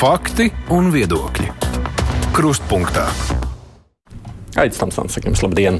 [0.00, 1.50] Fakti un viedokļi.
[2.32, 3.02] Krustpunktā.
[4.56, 5.76] Aizsmeļamies, Tamsons, sakim, labdien!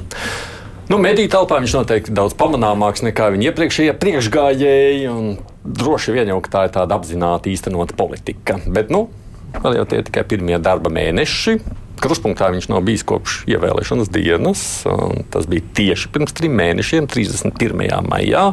[0.93, 5.15] Nu, Mediju telpā viņš noteikti daudz pamanāmāks nekā viņa iepriekšējie priekšgājēji.
[5.65, 8.59] Droši vien jau tā ir tāda apzināti īstenota politika.
[8.69, 9.07] Bet, nu,
[9.57, 11.57] vēl jau tie ir tikai pirmie darba mēneši.
[12.05, 14.67] Kruspunktā viņš nav bijis kopš ievēlēšanas dienas.
[15.33, 17.89] Tas bija tieši pirms trim mēnešiem, 31.
[18.13, 18.51] maijā.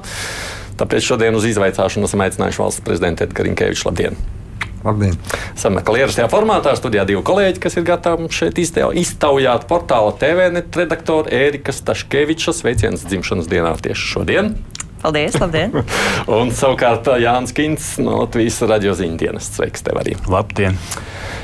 [0.79, 3.89] Tāpēc šodien uz izvaicāšanu esam aicinājuši valsts prezidentu Edgars Rinkeviču.
[3.91, 4.36] Labdien!
[4.87, 5.17] Labdien!
[5.59, 6.71] Sameklējam ierastajā formātā.
[6.79, 13.49] Studijā divi kolēģi, kas ir gatavi šeit iztaujāt portāla TVNet redaktoru Ērika Staškeviča sveicienus dzimšanas
[13.51, 14.53] dienā tieši šodien.
[15.01, 15.75] Paldies, labdien!
[16.39, 19.51] un savukārt Jānis Kins no Latvijas radio ziņu dienas.
[19.57, 20.15] Sveiks tev arī!
[20.31, 20.79] Labdien!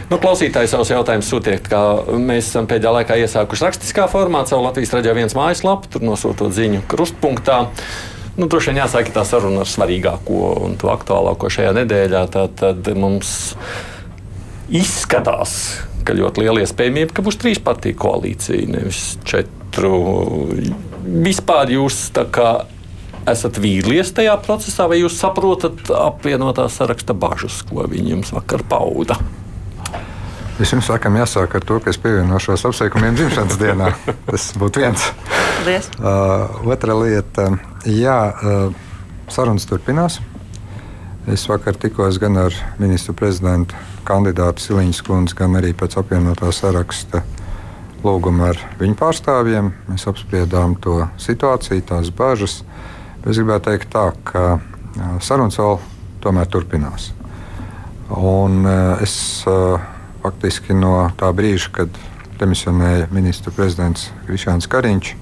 [0.10, 1.82] Nu, klausītāji savus jautājumus sūtiet, kā
[2.16, 6.84] mēs esam pēdējā laikā iesākuši rakstiskā formātā, savu Latvijas radio viens mājaslapu, tur nosūtot ziņu
[6.92, 7.64] krustpunktā.
[8.34, 12.24] Nu, droši vien jāsaka tā saruna ar svarīgāko un to aktuālāko šajā nedēļā.
[12.34, 13.54] Tad, tad mums
[14.74, 15.58] izskatās,
[16.08, 19.94] ka ļoti liela iespējamība, ka būs trīs partiju koalīcija, nevis četru.
[21.04, 22.50] Vispār jūs kā,
[23.30, 29.20] esat vīlies tajā procesā, vai jūs saprotat apvienotā saraksta bažas, ko viņi jums vakar pauda?
[30.58, 33.94] Vispirms sākam jāsāk ar to, ka es pievienošos apsveikumiem dzimšanas dienā.
[34.30, 35.06] Tas būtu viens.
[35.64, 37.48] Uh, otra lieta,
[37.86, 38.74] jā, uh,
[39.32, 40.20] sarunas turpinās.
[41.30, 47.24] Es vakar tikos gan ar ministru prezidentu kandidātu Siliņas kundzi, gan arī pēc apvienotā saraksta
[48.04, 49.72] lūguma ar viņu pārstāvjiem.
[49.88, 52.62] Mēs apspriedām to situāciju, tās bažas.
[53.24, 55.80] Es gribētu teikt tā, ka uh, sarunas vēl
[56.24, 57.12] tomēr turpinās.
[58.14, 59.16] Un uh, es
[60.24, 62.04] faktiski no tā brīža, kad
[62.40, 65.16] demisionēja ministra prezidents Krišāns Kariņš.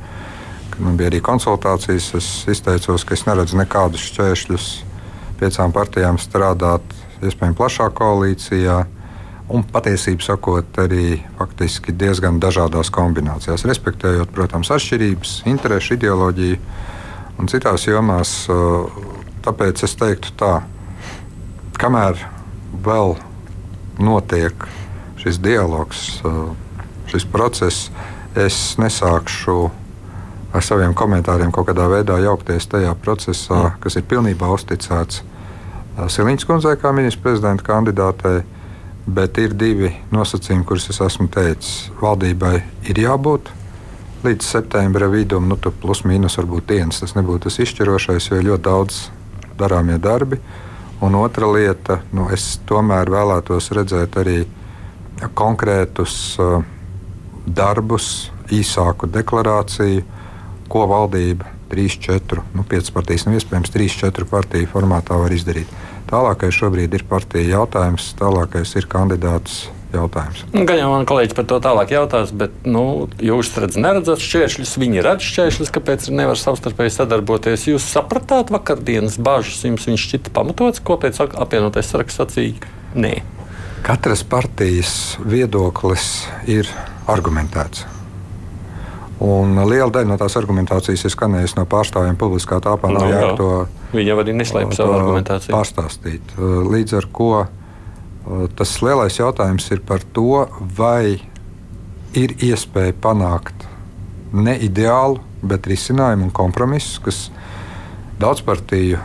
[0.82, 2.08] Man bija arī konsultācijas.
[2.18, 4.70] Es izteicos, ka es neredzu nekādus šķēršļus
[5.42, 6.86] piecām partijām strādāt,
[7.22, 8.80] iespējams, plašā koalīcijā.
[9.52, 16.60] Un patiesībā sakot, arī faktiski diezgan dažādās kombinācijās, respektējot, protams, atšķirības, interesu, ideoloģiju
[17.42, 18.32] un citās jomās.
[19.44, 20.54] Tāpēc es teiktu tā,
[21.82, 22.22] kamēr
[22.86, 23.18] vēl
[24.00, 24.66] notiek
[25.20, 26.06] šis dialogs,
[27.12, 27.90] šis process,
[28.40, 29.60] es nesākšu
[30.54, 33.78] ar saviem komentāriem kaut kādā veidā jaukties tajā procesā, mm.
[33.84, 35.24] kas ir pilnībā uzticēts
[35.92, 38.42] Siliņas kundzei kā ministra prezidenta kandidātei.
[39.12, 41.90] Bet ir divi nosacījumi, kurus es esmu teicis.
[42.00, 43.50] Valdībai ir jābūt
[44.24, 47.02] līdz septembra vidum, nu, tur plus mīnus varbūt dienas.
[47.02, 49.00] Tas nebūtu tas izšķirošais, jo ļoti daudz
[49.60, 50.38] darāmie darbi.
[51.02, 54.38] Un otra lieta, nu, es tomēr vēlētos redzēt arī
[55.38, 56.62] konkrētus uh,
[57.46, 60.06] darbus, īsāku deklarāciju,
[60.72, 65.70] ko valdība 3, 4, nu, 5 partijas, nav iespējams 3, 4 partiju formātā var izdarīt.
[66.12, 69.62] Tālākais šobrīd ir partija jautājums, tālākais ir kandidāts
[69.94, 70.44] jautājums.
[70.52, 72.84] Nu, gan jau man kolēģis par to tālāk jautās, bet nu,
[73.24, 77.68] jūs redzat, neredzat šķēršļus, viņi redz šķēršļus, kāpēc nevar savstarpēji sadarboties.
[77.72, 82.72] Jūs sapratāt vakardienas bažas, jums viņš šķita pamatots, ko pēc apvienotais saraksts sacīja?
[82.96, 83.18] Nē.
[83.88, 86.70] Katras partijas viedoklis ir
[87.10, 87.88] argumentēts.
[89.22, 92.90] Un liela daļa no tās argumentācijas ir skanējusi no pārstāvjiem publiskā telpā.
[92.90, 93.50] No, nu, jā, to,
[93.94, 95.54] Viņa arī neslēpj savu argumentāciju.
[95.54, 96.38] Pārstāstīt.
[96.72, 97.34] Līdz ar to
[98.58, 100.46] tas lielais jautājums ir par to,
[100.78, 101.22] vai
[102.18, 103.68] ir iespēja panākt
[104.34, 107.24] ne ideālu, bet risinājumu un kompromisu, kas
[108.22, 109.00] daudzpartiju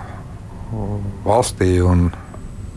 [1.24, 2.10] valstī un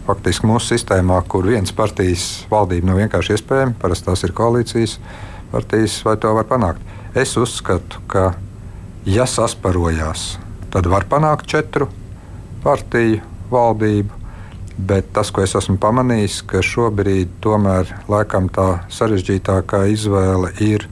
[0.07, 4.95] faktiski mūsu sistēmā, kur viens partijas valdība nav vienkārši iespējama, parasti tās ir koalīcijas
[5.51, 6.81] partijas, vai to var panākt.
[7.17, 8.33] Es uzskatu, ka,
[9.05, 10.37] ja sasparojās,
[10.69, 11.89] tad var panākt četru
[12.63, 14.17] partiju valdību.
[14.79, 20.85] Bet tas, ko es esmu pamanījis, ka šobrīd tomēr laikam tā sarežģītākā izvēle ir,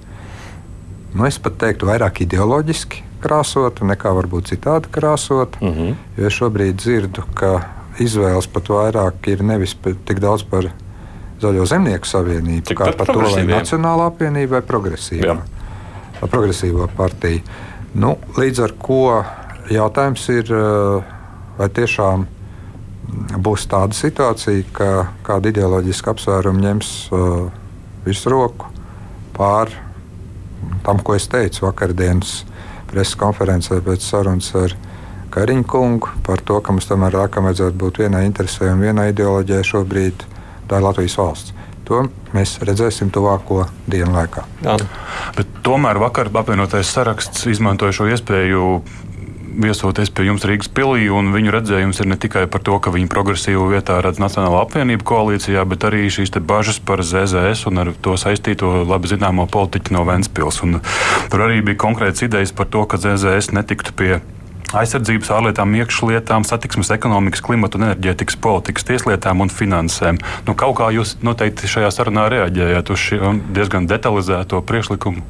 [1.13, 5.61] nu, es pat teiktu, vairāk ideoloģiski krāsota nekā varbūt citādi krāsota.
[5.61, 5.95] Mm -hmm.
[6.17, 7.61] Jo es šobrīd dzirdu, ka
[7.99, 10.69] izvēles pat vairāk ir nevis tik daudz par
[11.41, 15.35] Zaļo zemnieku savienību, Cik kā par to, vai Nacionālā apvienība vai progresīvā,
[16.25, 17.43] progresīvā partija.
[17.97, 19.03] Nu, līdz ar to
[19.73, 20.51] jautājums ir,
[21.57, 22.25] vai tiešām
[23.43, 24.89] būs tāda situācija, ka
[25.25, 27.47] kāda ideoloģiska apsvēruma ņems uh,
[28.05, 28.67] virsroku
[29.37, 29.71] pār
[30.83, 32.41] tam, ko es teicu vakardienas
[32.87, 34.75] preses konferencē pēc sarunas ar
[35.27, 39.65] Kariņu kungu par to, ka mums tomēr laikam vajadzētu būt vienai interesē un vienai ideoloģijai
[39.69, 40.23] šobrīd.
[40.71, 41.56] Tā ir Latvijas valsts.
[41.87, 42.03] To
[42.35, 44.43] mēs redzēsim tuvāko dienu laikā.
[45.63, 48.63] Tomēr vakar apvienotais saraksts izmantoja šo iespēju
[49.57, 53.09] viesoties pie jums Rīgas pilī, un viņu redzējums ir ne tikai par to, ka viņi
[53.11, 58.17] progresīvu vietā redz Nacionālo apvienību koalīcijā, bet arī šīs bažas par ZZS un ar to
[58.19, 60.61] saistīto labi zināmo politiķu no Ventspils.
[60.67, 60.81] Un
[61.31, 64.19] tur arī bija konkrēts idejas par to, ka ZZS netiktu pie
[64.75, 70.19] aizsardzības, ārlietām, iekšlietām, satiksmes, ekonomikas, klimata un enerģētikas politikas, tieslietām un finansēm.
[70.47, 75.23] Nu, kaut kā jūs noteikti šajā sarunā reaģējāt uz šo diezgan detalizēto priekšlikumu.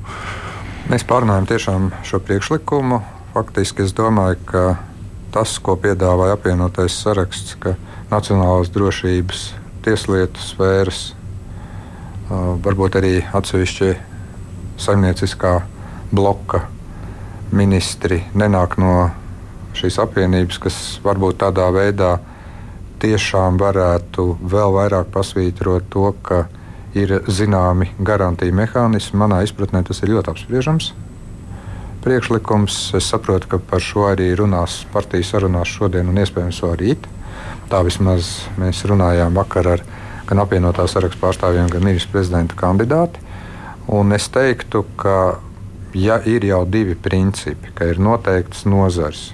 [0.89, 3.01] Mēs pārunājam šo priekšlikumu.
[3.35, 4.63] Faktiski es domāju, ka
[5.35, 7.75] tas, ko piedāvāja apvienotais saraksts, ka
[8.09, 9.43] nacionālās drošības,
[9.85, 11.11] tieslietu sfēras,
[12.65, 13.93] varbūt arī atsevišķi
[14.81, 15.53] saimnieciskā
[16.11, 16.63] bloka
[17.51, 19.11] ministri nenāk no
[19.77, 22.18] šīs apvienības, kas varbūt tādā veidā
[23.01, 26.45] tiešām varētu vēl vairāk pasvītrot to, ka
[26.97, 29.19] ir zināmi garantija mehānismi.
[29.21, 30.94] Manā izpratnē tas ir ļoti apspriežams
[32.07, 32.94] priekšlikums.
[32.97, 37.07] Es saprotu, ka par šo arī runās partijas sarunās šodien un iespējams vēl rīt.
[37.68, 39.83] Tā vismaz mēs runājām vakar ar
[40.27, 43.19] gan apvienotā sarakstu pārstāvjiem, gan ministra prezidenta kandidāti.
[43.91, 45.39] Un es teiktu, ka
[45.95, 49.31] ja ir jau divi principi, ka ir noteikts nozars,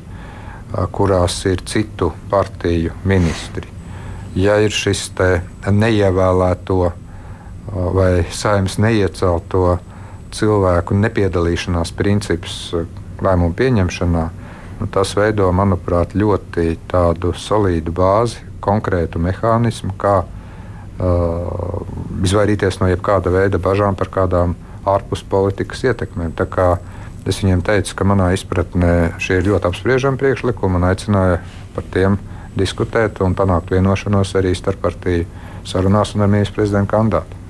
[0.92, 3.68] kurās ir citu partiju ministri,
[4.36, 5.10] ja ir šis
[5.70, 6.92] neievēlēto
[7.74, 9.78] vai saimnes neiecelto
[10.34, 12.58] cilvēku nepiedalīšanās princips
[13.24, 14.24] lēmumu pieņemšanā,
[14.80, 21.84] nu, tas veido, manuprāt, ļoti tādu solīdu bāzi, konkrētu mehānismu, kā uh,
[22.24, 24.56] izvairīties no jebkāda veida bažām par kādām
[24.90, 26.34] ārpus politikas ietekmēm.
[27.24, 31.38] Es viņiem teicu, ka manā izpratnē šie ir ļoti apspriežami priekšlikumi un aicināju
[31.75, 32.18] par tiem
[32.60, 35.25] diskutēt un panākt vienošanos arī starp partiju
[35.68, 37.43] sarunās un ar ministru prezidentu kandidātu.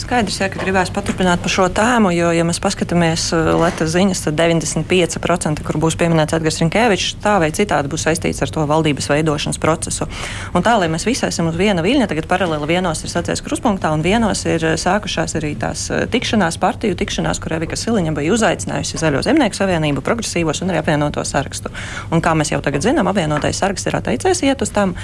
[0.00, 4.22] Skaidrs, ja, ka gribēs paturpināt par šo tēmu, jo, ja mēs paskatāmies uh, Latvijas ziņas,
[4.24, 9.10] tad 95%, kur būs pieminēts Edgars Rinkēvičs, tā vai citādi būs saistīts ar to valdības
[9.12, 10.08] veidošanas procesu.
[10.56, 13.92] Un tā, lai mēs visi esam uz viena viļņa, tagad paralēli vienos ir sacies kruspunktā
[13.92, 18.34] un vienos ir uh, sākušās arī tās uh, tikšanās, partiju tikšanās, kur Evika Siliņa bija
[18.38, 21.72] uzaicinājusi Zaļo zemnieku savienību, progresīvos un arī apvienoto sarakstu.
[22.10, 24.96] Un kā mēs jau tagad zinām, apvienotais saraksts ir atteicies iet uz tām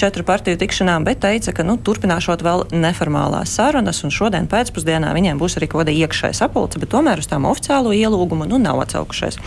[0.00, 5.40] četru partiju tikšanām, bet teica, ka nu, turpināšot vēl neformālās sarunas un šodien pēcpusdienā viņiem
[5.40, 9.38] būs arī kaut kāda iekšēja sapulce, bet tomēr uz tām oficiālo ielūgumu nu, nav atcaukušies.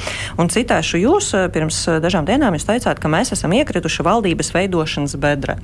[0.41, 4.53] Un citāšu jūs, eh, pirms eh, dažām dienām jūs teicāt, ka mēs esam iekrituši valdības
[4.55, 5.57] veidošanas bedrē.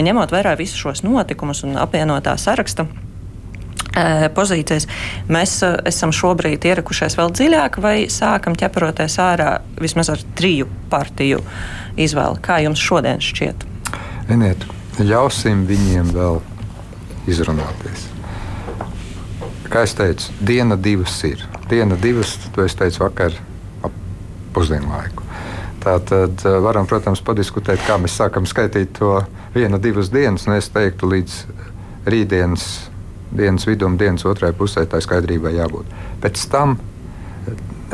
[0.00, 4.88] Ņemot vērā visus šos notikumus un apvienotā saraksta eh, pozīcijas.
[5.28, 11.42] Mēs esam šobrīd ierakušies vēl dziļāk, vai sākam ķeparoties ārā vismaz ar triju partiju
[12.00, 12.42] izvēli.
[12.44, 13.66] Kā jums šodien šķiet?
[14.30, 14.62] Ziniet,
[15.02, 16.40] ļausim viņiem vēl
[17.30, 18.06] izrunāties.
[19.70, 21.44] Kā jau teicu, diena divas ir.
[21.70, 23.36] Diena divas, to es teicu vakar
[23.86, 23.94] ap
[24.54, 25.22] pusdienu laiku.
[25.80, 29.20] Tā tad eh, varam, protams, padiskutēt, kā mēs sākam skaitīt to
[29.54, 30.48] vienu, divas dienas.
[30.58, 31.36] Es teiktu, līdz
[32.10, 32.66] rītdienas
[33.30, 35.90] dienas vidum, dienas otrajai pusē, tā skaidrībai jābūt.
[36.22, 36.76] Pēc tam,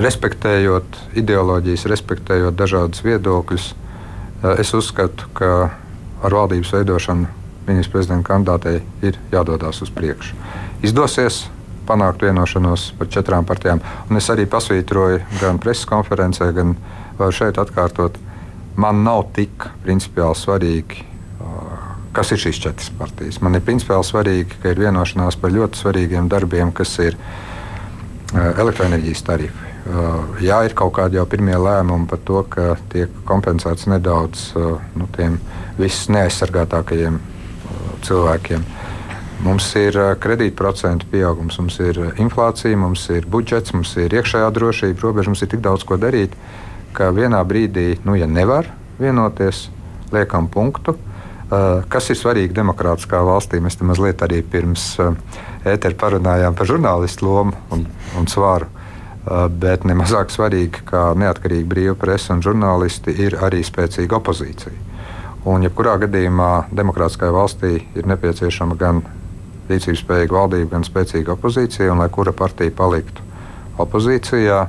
[0.01, 5.51] respektējot ideoloģijas, respektējot dažādus viedokļus, eh, es uzskatu, ka
[6.25, 7.29] ar valdības veidošanu
[7.67, 10.35] ministra prezidenta kandidātei ir jādodas uz priekšu.
[10.83, 11.47] Izdosies,
[11.87, 13.83] panākt vienošanos par četrām partijām.
[14.11, 16.77] Un es arī pasvītroju gan preses konferencē, gan
[17.33, 18.19] šeit atkārtot,
[18.77, 21.05] man nav tik principiāli svarīgi,
[22.17, 23.41] kas ir šīs četras partijas.
[23.45, 27.17] Man ir principiāli svarīgi, ka ir vienošanās par ļoti svarīgiem darbiem, kas ir
[28.35, 29.73] elektroenerģijas tarifi.
[30.43, 34.49] Jā, ir kaut kādi jau pirmie lēmumi par to, ka tiek kompensēts nedaudz
[34.99, 35.39] nu, tiem
[35.79, 37.21] visneaizsargātākajiem
[38.07, 38.65] cilvēkiem.
[39.45, 45.33] Mums ir kredītprocentu pieaugums, mums ir inflācija, mums ir budžets, mums ir iekšējā drošība, robeža,
[45.33, 46.33] mums ir tik daudz ko darīt,
[46.97, 49.67] ka vienā brīdī, nu, ja nevar vienoties,
[50.15, 50.97] liekam punktu.
[51.93, 53.61] Kas ir svarīgi demokrātiskā valstī?
[53.63, 54.97] Mēs tam mazliet arī pirms
[55.69, 57.85] ētera parunājām par žurnālistu lomu un,
[58.19, 58.67] un svaru.
[58.67, 58.87] Uh,
[59.51, 64.85] bet nemazāk svarīgi, kā neatkarīga brīva presa un žurnālisti, ir arī spēcīga opozīcija.
[65.47, 69.03] Un, jebkurā gadījumā, demokrātiskajā valstī ir nepieciešama gan
[69.71, 73.25] rīcības spējīga valdība, gan spēcīga opozīcija, un lai kura partija paliktu
[73.83, 74.61] opozīcijā.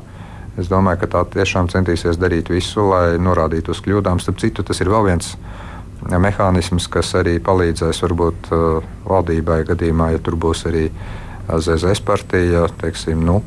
[0.57, 4.21] Es domāju, ka tā tiešām centīsies darīt visu, lai norādītu uz kļūdām.
[4.23, 5.35] Starp citu, tas ir vēl viens
[6.07, 12.67] mehānisms, kas arī palīdzēs varbūt uh, valdībai gadījumā, ja tur būs arī uh, ZZS partija,
[12.81, 13.39] teiksim, nu,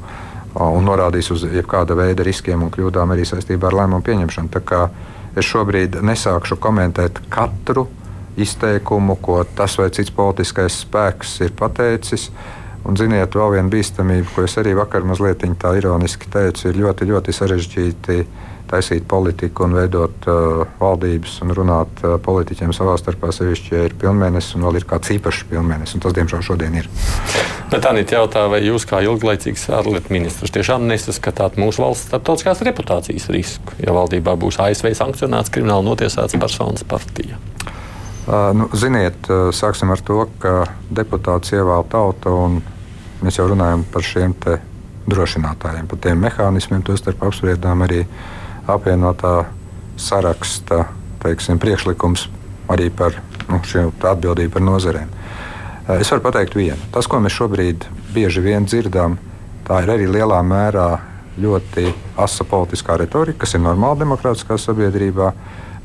[0.55, 4.63] un norādīs uz jebkāda veida riskiem un kļūdām arī saistībā ar lēmumu pieņemšanu.
[5.39, 7.87] Es šobrīd nesākšu komentēt katru
[8.45, 12.31] izteikumu, ko tas vai cits politiskais spēks ir pateicis.
[12.81, 17.11] Un, ziniet, vēl viena bīstamība, ko es arī vakar mazliet tā ironiski teicu, ir ļoti,
[17.11, 18.23] ļoti sarežģīti
[18.71, 23.97] taisīt politiku un veidot uh, valdības un runāt uh, politiķiem savā starpā, sevišķi, ja ir
[24.01, 25.99] pilnmēnesis un vēl ir kāds īpašs pilnmēnesis.
[26.03, 26.91] Tas, diemžēl, šodien ir.
[27.71, 33.31] Bet Anita jautā, vai jūs kā ilglaicīgs ārlietu ministrs tiešām nesaskatāt mūsu valsts starptautiskās reputācijas
[33.35, 37.39] risku, ja valdībā būs ASV sankcionēts krimināli notiesāts personas partija?
[38.29, 42.61] Nu, ziniet, sāksim ar to, ka deputāts ievēl tauta, un
[43.25, 44.35] mēs jau runājam par šiem
[45.11, 46.85] drošinātājiem, par tiem mehānismiem.
[46.87, 48.05] Tostarp apspriedām arī
[48.71, 49.49] apvienotā
[50.01, 50.85] saraksta
[51.23, 52.29] teiksim, priekšlikums
[52.71, 53.17] arī par
[53.49, 55.11] nu, atbildību par nozarēm.
[55.99, 56.79] Es varu pateikt vienu.
[56.95, 59.17] Tas, ko mēs šobrīd bieži vien dzirdam,
[59.67, 60.89] tā ir arī lielā mērā
[61.41, 61.89] ļoti
[62.21, 65.33] asa politiskā retorika, kas ir normāla demokrātiskā sabiedrībā,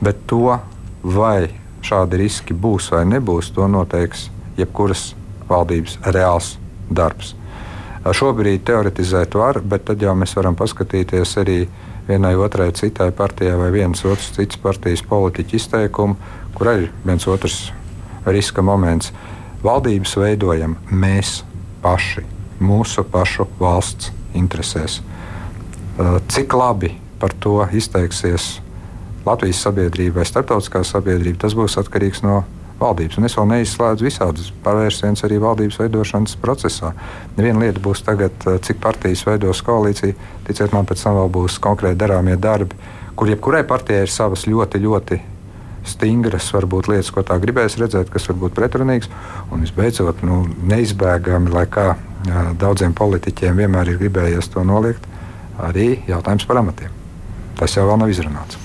[0.03, 0.57] bet to
[1.01, 1.47] vai
[1.85, 5.13] šādi riski būs vai nebūs, to noteiks jebkuras
[5.49, 6.55] valdības reāls
[6.89, 7.33] darbs.
[8.05, 11.63] Šobrīd teoretizēt var, bet tad jau mēs varam paskatīties arī
[12.05, 16.17] vienai otrai citai partijai vai vienas otras citas partijas politiķu izteikumu,
[16.53, 17.71] kur arī viens otrs
[18.25, 19.09] riska moments.
[19.65, 21.39] Valdības veidojam mēs
[21.81, 22.21] paši,
[22.61, 24.99] mūsu pašu valsts interesēs.
[26.29, 28.59] Cik labi par to izteiksies
[29.25, 32.43] Latvijas sabiedrība vai starptautiskā sabiedrība, tas būs atkarīgs no
[32.79, 33.19] valdības.
[33.19, 36.91] Un es vēl neizslēdzu visādus pavērsienus arī valdības veidošanas procesā.
[37.37, 40.15] Neviena lieta būs tagad, eh, cik partijas veidos koalīciju,
[40.47, 42.75] ticiet man, pēc tam vēl būs konkrēti darāmie darbi,
[43.15, 45.21] kur jebkurai partijai ir savas ļoti, ļoti
[45.85, 49.09] stingras, varbūt lietas, ko tā gribēs redzēt, kas var būt pretrunīgas.
[49.51, 51.95] Un visbeidzot, nu, neizbēgami, lai kā
[52.57, 55.05] daudziem politiķiem vienmēr ir gribējies to noliegt,
[55.61, 56.89] arī jautājums par amatiem.
[57.55, 58.64] Tas jau vēl nav izrunāts.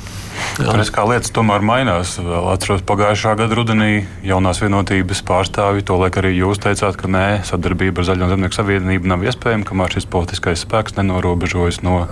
[0.60, 2.18] Tur kā lietas tomēr mainās.
[2.20, 5.86] Vēl atceros pagājušā gada rudenī jaunās vienotības pārstāvji.
[5.88, 10.08] Tolaik arī jūs teicāt, ka nē, sadarbība ar Zaļo zemnieku savienību nav iespējama, kamēr šis
[10.12, 12.02] politiskais spēks nenorobežojas no.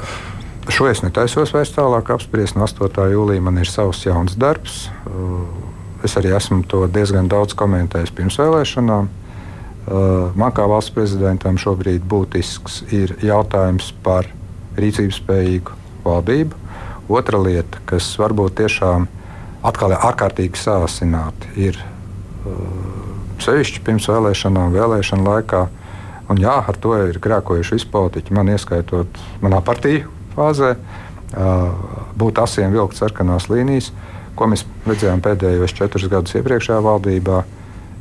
[0.73, 2.57] Šo es netaisos vairs tālāk apspriest.
[2.57, 2.89] No 8.
[3.13, 4.87] jūlijā man ir savs jauns darbs.
[5.05, 5.45] Uh,
[6.09, 9.11] es arī esmu to diezgan daudz komentējis pirms vēlēšanām.
[9.89, 14.31] Uh, man kā valsts prezidentam šobrīd būtisks ir jautājums par
[14.81, 15.77] rīcības spējīgu
[16.09, 16.68] valdību
[17.09, 19.07] Otra lieta, kas varbūt tiešām
[19.65, 22.59] atkal ir ārkārtīgi sāsināta, ir uh,
[23.41, 25.63] sevišķi pirms vēlēšanām, vēlēšana laikā.
[26.29, 31.71] Un jā, ar to ir grēkojuši visi politiķi, man ieskaitot manā partiju fāzē, uh,
[32.21, 33.89] būt asiem vilkt sarkanās līnijas,
[34.37, 37.41] ko mēs redzējām pēdējos četrus gadus iepriekšējā valdībā.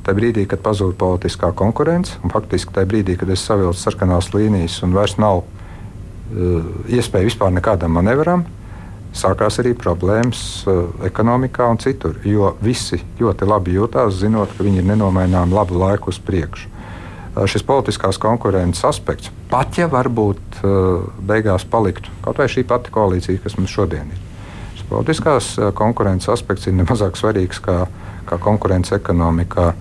[0.04, 4.82] Tajā brīdī, kad pazūd politiskā konkurence, un faktiski tajā brīdī, kad es savilku sarkanās līnijas
[4.84, 8.46] un vairs nav uh, iespēja vispār nekādam manevram,
[9.16, 12.18] sākās arī problēmas uh, ekonomikā un citur.
[12.28, 16.70] Jo visi ļoti labi jutās, zinot, ka viņi ir nenomainām labu laiku uz priekšu.
[16.70, 22.94] Uh, šis politiskās konkurences aspekts, pat ja varbūt uh, beigās paliktu kaut vai šī pati
[22.94, 24.24] koalīcija, kas mums šodien ir.
[24.78, 27.86] Šis politiskās uh, konkurences aspekts ir nemazāk svarīgs kā,
[28.30, 29.72] kā konkurence ekonomikā.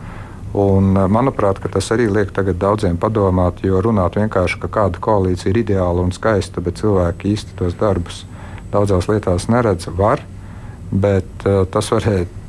[0.56, 5.60] Un, uh, manuprāt, tas arī liek daudziem padomāt, jo runāt vienkārši, ka kāda koalīcija ir
[5.64, 8.24] ideāla un skaista, bet cilvēki īsti tos darbus
[8.76, 10.22] daudzās lietās neredz, var,
[10.90, 12.42] bet uh, tas varētu.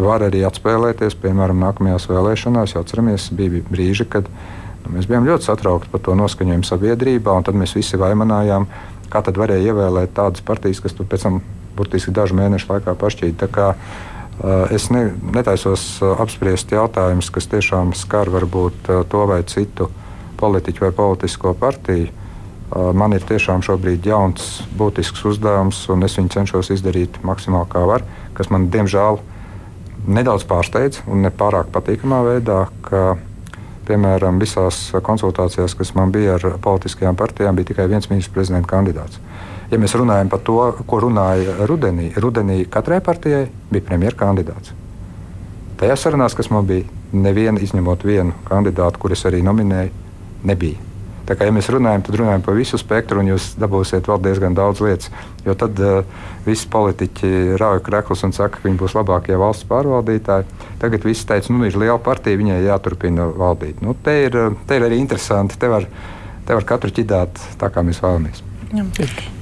[0.00, 2.72] Var arī atspēlēties, piemēram, nākamajās vēlēšanās.
[2.72, 7.44] Jau atceramies, bija brīži, kad nu, mēs bijām ļoti satraukti par to noskaņojumu sabiedrībā, un
[7.44, 8.64] tad mēs visi vaimanājām,
[9.12, 11.42] kā tad varēja ievēlēt tādas partijas, kas pēc tam
[11.76, 13.50] burtiski dažu mēnešu laikā pašķīta.
[13.50, 19.90] Uh, es ne, netaisos uh, apspriest jautājumus, kas tiešām skar varbūt to vai citu
[20.40, 22.08] politiķu vai politisko partiju.
[22.70, 28.04] Man ir tiešām šobrīd jauns, būtisks uzdevums, un es viņu cenšos izdarīt maksimāli kā var,
[28.36, 29.18] kas man diemžēl
[30.06, 32.60] nedaudz pārsteidz un ne pārāk patīkamā veidā.
[32.86, 33.16] Ka,
[33.88, 39.18] piemēram, visās konsultācijās, kas man bija ar politiskajām partijām, bija tikai viens ministrs prezidenta kandidāts.
[39.70, 44.76] Ja mēs runājam par to, ko runāja rudenī, rudenī katrai partijai bija premjerministra kandidāts.
[45.80, 49.90] Tajā sarunās, kas man bija, neviena izņemot vienu kandidātu, kurus arī nominēju,
[50.46, 50.89] nebija.
[51.30, 54.56] Tā kā ja mēs runājam, tad runājam par visu spektru, un jūs dabūsiet vēl diezgan
[54.58, 55.12] daudz lietas.
[55.46, 56.00] Jo tad uh,
[56.42, 60.48] visi politiķi rauj krāklus un saka, ka viņi būs labākie valsts pārvaldītāji.
[60.82, 63.78] Tagad viss teica, nu, ir liela partija, viņai jāturpina valdīt.
[63.86, 65.60] Nu, te, ir, te ir arī interesanti.
[65.60, 65.86] Te var,
[66.48, 68.42] te var katru ķidāt tā, kā mēs vēlamies.
[68.74, 68.88] Jā.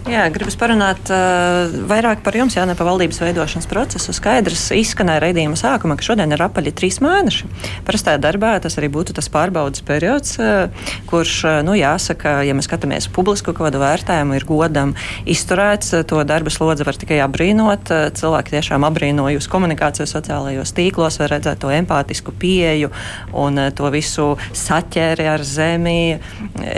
[0.07, 4.15] Jā, gribas parunāt uh, vairāk par jums, Jānis, par valdības veidošanas procesu.
[4.17, 7.49] Skaidrs, izskanēja raidījuma sākumā, ka šodien ir apaļi trīs mēneši.
[7.85, 12.71] Parastā darbā tas arī būtu tas pārbaudas periods, uh, kurš, uh, nu, jāsaka, ja mēs
[12.71, 14.95] skatāmies publisku kādu vērtējumu, ir godam
[15.29, 15.93] izturēts.
[15.99, 17.93] Uh, to darba slodzi var tikai apbrīnot.
[17.93, 22.95] Uh, cilvēki tiešām apbrīno jūs komunikāciju sociālajos tīklos, var redzēt to empātisku pieeju
[23.37, 26.17] un uh, to visu saķēri ar zemi,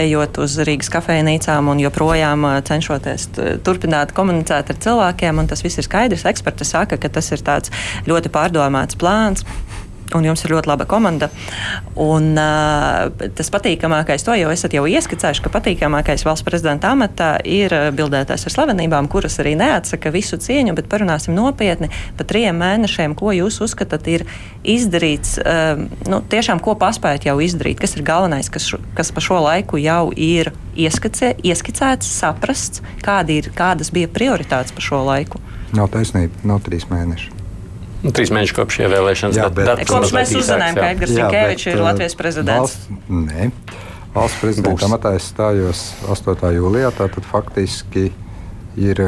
[0.00, 3.28] ejot uz Rīgas kafejnīcām un joprojām uh, cenšoties mēs
[3.66, 6.26] turpinātu komunicēt ar cilvēkiem, un tas viss ir skaidrs.
[6.30, 7.74] Eksperti saka, ka tas ir tāds
[8.08, 9.46] ļoti pārdomāts plāns
[10.18, 11.30] un jums ir ļoti laba komanda.
[12.00, 17.74] Un, uh, tas patīkamākais, to jau esat jau ieskicējuši, ka patīkamākais valsts prezidenta amatā ir
[17.96, 23.34] bildētājs ar slavenībām, kuras arī neatsaka visu cieņu, bet parunāsim nopietni par trim mēnešiem, ko
[23.36, 24.26] jūs uzskatāt ir
[24.64, 29.42] izdarīts, uh, nu, tiešām ko paspējat jau izdarīt, kas ir galvenais, kas, kas pa šo
[29.44, 35.42] laiku jau ir ieskicē, ieskicēts, saprasts, kādi ir, kādas bija prioritātes pa šo laiku.
[35.76, 37.39] Nav taisnība, nav trīs mēneši.
[38.00, 39.36] Nu, trīs mēneši kopš ievēlēšanas.
[39.36, 42.76] Jā, bet, bet, kopš mēs uzzinājām, ka Edgars Rinkēvičs ir Latvijas prezidents.
[42.80, 43.48] Valsts, nē,
[44.14, 46.48] valsts prezidenta amatā es stājos 8.
[46.56, 46.94] jūlijā.
[46.96, 48.08] Tātad faktiski
[48.80, 49.02] ir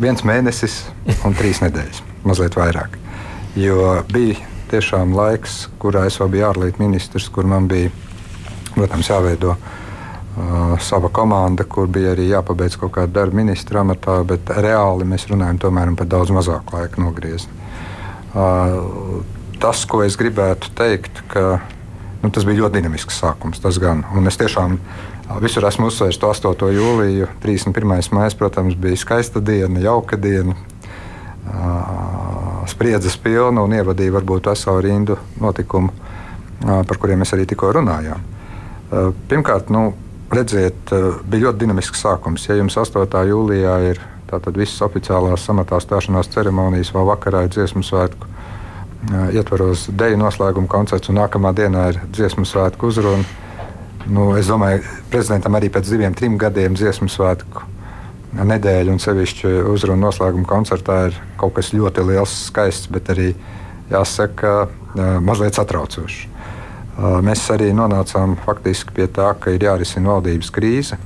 [0.00, 0.84] viens mēnesis
[1.28, 2.96] un trīs nedēļas, mazliet vairāk.
[3.56, 7.92] Jo bija tiešām laiks, kurā es vēl biju ārlietu ministrs, kur man bija,
[8.74, 14.56] protams, jāveido uh, sava komanda, kur bija arī jāpabeidz kaut kāda darba ministra amatā, bet
[14.56, 17.65] reāli mēs runājam par daudz mazāku laiku nogriezni.
[19.56, 21.58] Tas, ko es gribētu teikt, ka
[22.20, 23.60] nu, tas bija ļoti dinamisks sākums.
[23.62, 24.04] Tas gan.
[24.12, 24.76] Un es tiešām
[25.42, 26.68] visur esmu uzsvērs to 8.
[26.76, 27.28] jūliju.
[27.42, 28.12] 31.
[28.12, 30.54] maija, protams, bija skaista diena, jauka diena.
[32.68, 35.92] Spriedzes pilna un ievadīja varbūt veselu rindu notikumu,
[36.66, 38.20] par kuriem mēs arī tikko runājām.
[39.30, 39.94] Pirmkārt, nu,
[40.34, 40.90] redziet,
[41.24, 42.48] bija ļoti dinamisks sākums.
[42.50, 43.06] Ja jums 8.
[43.30, 48.26] jūlijā ir Tātad visas oficiālās samatā stāšanās ceremonijas vēl vakarā ir dziesmu svētku.
[49.30, 53.22] Ietvaros deju noslēguma koncerts, un nākamā dienā ir dziesmu svētku uzruna.
[54.10, 57.62] Nu, es domāju, prezidentam arī pēc diviem, trim gadiem dziesmu svētku
[58.36, 63.30] nedēļa, un sevišķi uzruna noslēguma koncertā ir kaut kas ļoti liels, skaists, bet arī
[63.90, 64.66] jāsaka,
[65.24, 66.24] mazliet satraucošs.
[66.96, 70.98] Mēs arī nonācām faktiski pie tā, ka ir jārisina valdības krīze.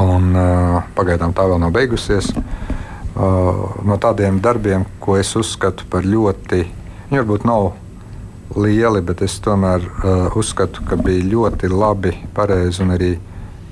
[0.00, 2.30] Un, uh, pagaidām tā vēl nav beigusies.
[3.12, 6.62] Uh, no tādiem darbiem, ko es uzskatu par ļoti,
[7.10, 7.74] viņi varbūt nav
[8.56, 13.10] lieli, bet es tomēr uh, uzskatu, ka bija ļoti labi, pareizi un arī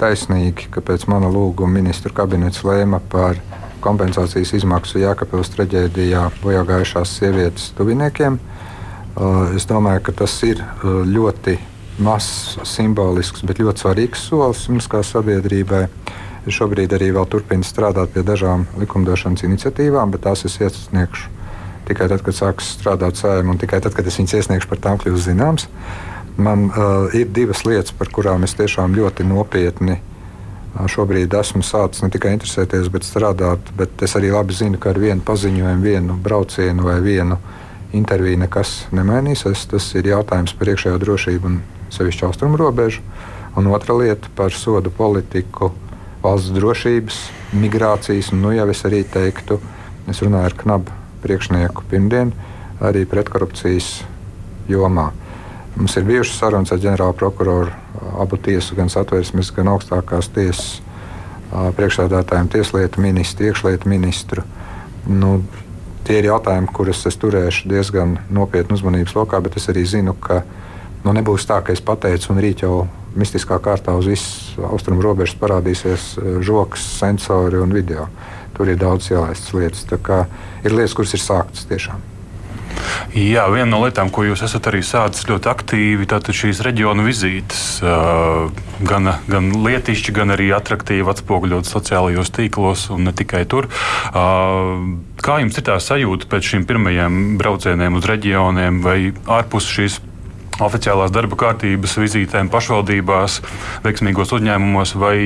[0.00, 3.40] taisnīgi, ka pēc mana lūguma ministru kabinets lēma par
[3.80, 8.36] kompensācijas izmaksu Jēkabils traģēdijā bojā gājušās sievietes tuviniekiem.
[9.16, 11.56] Uh, es domāju, ka tas ir uh, ļoti
[12.04, 15.86] mazs, simbolisks, bet ļoti svarīgs solis mums kā sabiedrībai.
[16.50, 21.36] Šobrīd arī turpinu strādāt pie dažām likumdošanas iniciatīvām, bet tās es iesniegšu
[21.90, 25.00] tikai tad, kad sāks strādāt sējuma, un tikai tad, kad es viņas iesniegšu, par tām
[25.00, 25.66] kļūs zināms.
[26.40, 32.04] Man uh, ir divas lietas, par kurām es tiešām ļoti nopietni uh, šobrīd esmu sācis
[32.04, 33.72] ne tikai interesēties, bet strādāt.
[33.76, 37.40] Bet es arī labi zinu, ka ar vienu paziņojumu, vienu braucienu vai vienu
[37.96, 39.66] interviju nekas nemainīsies.
[39.72, 41.60] Tas ir jautājums par iekšējo drošību un
[41.94, 43.02] sevišķi austrumu robežu.
[43.58, 45.72] Un otra lieta par sodu politiku,
[46.22, 47.18] valsts drošības,
[47.58, 49.58] migrācijas, un nu jau es arī teiktu,
[50.10, 52.32] es runāju ar knabu priekšnieku pirmdien,
[52.80, 54.00] arī pretkorupcijas
[54.70, 55.10] jomā.
[55.76, 57.72] Mums ir bijušas sarunas ar ģenerālu prokuroru,
[58.20, 60.78] abu tiesu, gan satversmes, gan augstākās tiesas
[61.50, 64.44] priekšstādātājiem, tieslietu ministru, iekšlietu ministru.
[65.10, 65.40] Nu,
[66.06, 70.42] tie ir jautājumi, kurus es turēšu diezgan nopietnu uzmanības lokā, bet es arī zinu, ka
[71.04, 72.84] Nu, nebūs tā, ka es pateicu, un rīt jau
[73.16, 78.08] mistiskā kārtā uz visas austrumu robežas parādīsies eh, žoks, sensori un video.
[78.56, 79.86] Tur ir daudz ielaistas lietas.
[80.64, 82.10] Ir lietas, kuras ir sāktas tiešām.
[83.16, 87.62] Jā, viena no lietām, ko jūs esat arī sācis ļoti aktīvi, ir šīs reģionu vizītes.
[88.86, 93.66] Gan, gan lietišķi, gan arī attraktīvi atspoguļot sociālajos tīklos, un ne tikai tur.
[94.12, 99.98] Kā jums ir tā sajūta pēc šiem pirmajiem braucieniem uz reģioniem vai ārpus šīs
[100.64, 103.40] oficiālās darba kārtības vizītēm pašvaldībās,
[103.84, 105.16] veiksmīgos uzņēmumos, vai,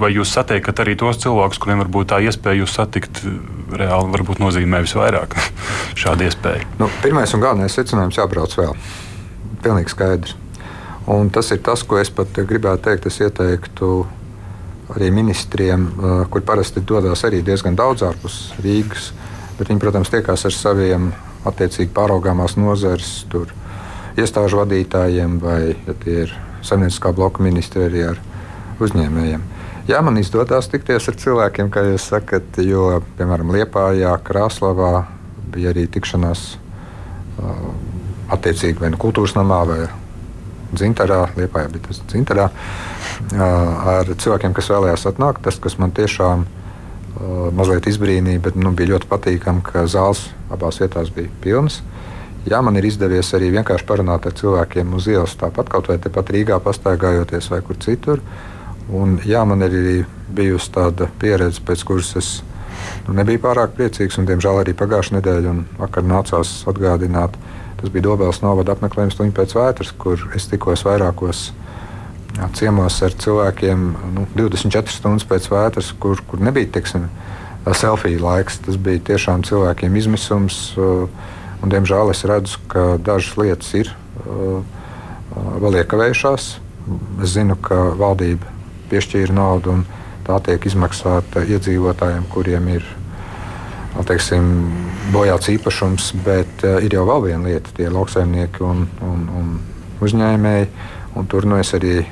[0.00, 3.22] vai jūs satiekat arī tos cilvēkus, kuriem varbūt tā iespēja jūs satikt
[3.76, 5.36] reāli varbūt nozīmē visvairāk
[6.02, 6.68] šādu iespēju?
[6.80, 8.76] Nu, pirmais un galvenais secinājums jābrauc vēl.
[9.60, 10.36] Pilnīgi skaidrs.
[11.10, 13.08] Un tas ir tas, ko es pat gribētu teikt.
[13.10, 13.90] Es ieteiktu
[14.94, 15.88] arī ministriem,
[16.30, 19.10] kur parasti dodas arī diezgan daudz ārpus Rīgas.
[19.58, 21.10] Bet viņi, protams, tiekās ar saviem
[21.48, 23.50] attiecīgi pāraugāmās nozares, tur
[24.18, 26.34] iestāžu vadītājiem vai, ja tie ir
[26.66, 28.20] saimnieciskā bloka ministri, arī ar
[28.80, 29.46] uzņēmējiem.
[29.90, 35.06] Jā, man izdodas tikties ar cilvēkiem, kā jūs sakat, jo, piemēram, Liepājā, Krāslavā
[35.50, 36.44] bija arī tikšanās
[37.40, 37.64] uh,
[38.36, 39.80] attiecīgi vai nu kultūras namā vai
[40.78, 43.40] Zintarā, Liepājā bija tas Zintarā, uh,
[43.96, 45.42] ar cilvēkiem, kas vēlējās atnākt.
[45.48, 50.78] Tas, kas man tiešām uh, mazliet izbrīnīja, bet nu, bija ļoti patīkami, ka zāles abās
[50.82, 51.80] vietās bija pilnas.
[52.48, 56.30] Jā, man ir izdevies arī vienkārši parunāt ar cilvēkiem uz ielas, tāpat kaut vai tepat
[56.32, 58.22] Rīgā pastaigājoties vai kur citur.
[58.96, 59.96] Un, jā, man ir arī
[60.34, 62.30] bijusi tāda pieredze, pēc kuras es
[63.04, 64.16] nu, nebiju pārāk priecīgs.
[64.16, 67.36] Un, diemžēl arī pagājušā nedēļa un vakar nācās atgādināt,
[67.82, 71.42] tas bija Dobels novada apmeklējums tuņi pēc vētras, kur es tikos vairākos
[72.38, 73.84] jā, ciemos ar cilvēkiem
[74.16, 77.04] nu, 24 stundas pēc vētras, kur, kur nebija tiksim,
[77.76, 78.62] selfija laiks.
[78.64, 80.62] Tas bija tiešām cilvēkiem izmisums.
[80.80, 86.46] Uh, Un, diemžēl es redzu, ka dažas lietas ir uh, uh, vēl iekavējušās.
[87.20, 88.48] Es zinu, ka valdība
[88.90, 89.82] piešķīra naudu un
[90.26, 92.86] tā tiek izmaksāta iedzīvotājiem, kuriem ir
[94.08, 94.46] teiksim,
[95.12, 99.52] bojāts īpašums, bet uh, ir jau vēl viena lieta, tie lauksaimnieki un, un, un
[100.00, 100.72] uzņēmēji.
[101.20, 102.10] Un tur nu es arī uh,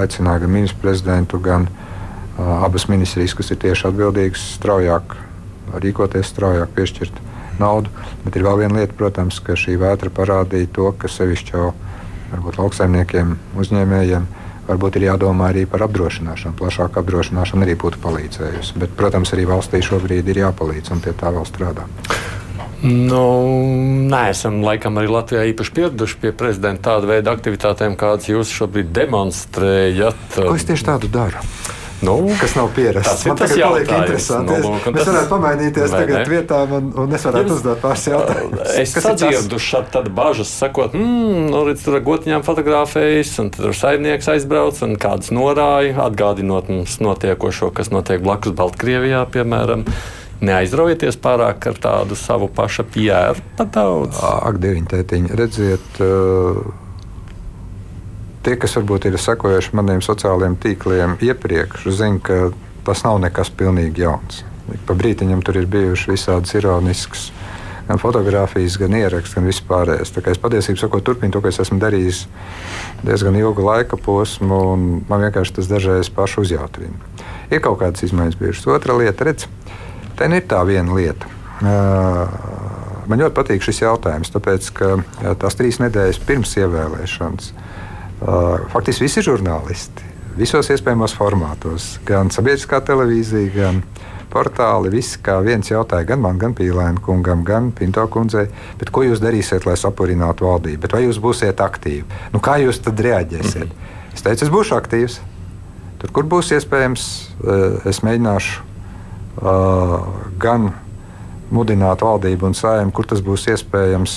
[0.00, 5.18] aicināju gan ministru prezidentu, gan uh, abas ministrijas, kas ir tieši atbildīgas, straujāk
[5.76, 7.27] rīkoties, straujāk piešķirt
[7.62, 7.92] naudu.
[8.24, 11.72] Bet ir vēl viena lieta, protams, ka šī vētra parādīja to, ka sevišķi jau
[12.32, 14.26] varbūt lauksaimniekiem, uzņēmējiem.
[14.68, 16.56] Varbūt ir jādomā arī par apdrošināšanu.
[16.58, 18.76] Plašāka apdrošināšana arī būtu palīdzējusi.
[18.82, 21.88] Bet, protams, arī valstī šobrīd ir jāpalīdz un pie tā vēl strādā.
[22.84, 23.22] Nu,
[24.06, 28.92] nē, esam laikam arī Latvijā īpaši pieraduši pie prezidenta tāda veida aktivitātēm, kādas jūs šobrīd
[28.94, 30.20] demonstrējat.
[30.36, 31.42] Ko es tieši tādu daru?
[32.00, 33.24] Nu, kas nav pierasts.
[33.26, 34.52] Man tas ir interesanti.
[34.52, 35.08] Nu, lūk, Mēs tas...
[35.10, 36.26] varētu pamainīties tagad ne?
[36.30, 38.70] vietām, un, un es varētu Jums, uzdot pāris jautājumus.
[38.78, 44.78] Es sadzirdu šādu bažas, sakot, mmm, nu, redz, tur gotiņām fotografējas, un tur saimnieks aizbrauc
[44.86, 49.86] un kādas norāja, atgādinot mums notiekošo, kas notiek blakus Baltkrievijā, piemēram.
[50.38, 54.20] Neaizraujieties pārāk ar tādu savu pašu pieru pat daudz.
[54.22, 55.98] Ak, deviņi tētiņi, redziet.
[55.98, 56.86] Uh
[58.48, 62.38] tie, kas varbūt ir sekojuši maniem sociālajiem tīkliem iepriekš, zina, ka
[62.86, 64.42] tas nav nekas pilnīgi jauns.
[64.88, 67.28] Pa brītiņam tur ir bijušas visādas ironiskas
[67.88, 70.12] gan fotografijas, gan ieraksts, gan vispārējais.
[70.12, 72.26] Es patiesībā sakot, turpinu to, ko es esmu darījis
[73.04, 76.96] diezgan ilgu laika posmu, un man vienkārši tas dažreiz pašu uzjautrina.
[77.48, 78.68] Ir kaut kādas izmaiņas bijušas.
[78.76, 79.48] Otra lieta, redz,
[80.20, 81.32] te ir tā viena lieta.
[83.08, 84.92] Man ļoti patīk šis jautājums, tāpēc, ka
[85.40, 87.52] tās trīs nedēļas pirms ievēlēšanas
[88.20, 90.06] faktiski visi žurnālisti,
[90.38, 93.82] visos iespējamos formātos, gan sabiedriskā televīzija, gan
[94.32, 94.92] portāli.
[94.92, 98.48] Visi kā viens jautāja gan man, gan Pīlēna kungam, gan Pinto kundzei,
[98.92, 100.82] ko jūs darīsiet, lai sapurinātu valdību?
[100.84, 102.04] Bet vai jūs būsiet aktīvi?
[102.34, 103.72] Nu, kā jūs tad reaģēsiet?
[104.14, 105.20] Es teicu, es būšu aktīvs.
[105.98, 107.06] Tur, kur būs iespējams,
[107.90, 108.60] es mēģināšu
[109.42, 109.96] uh,
[110.38, 110.70] gan
[111.54, 114.16] mudināt valdību un sājumu, kur tas būs iespējams,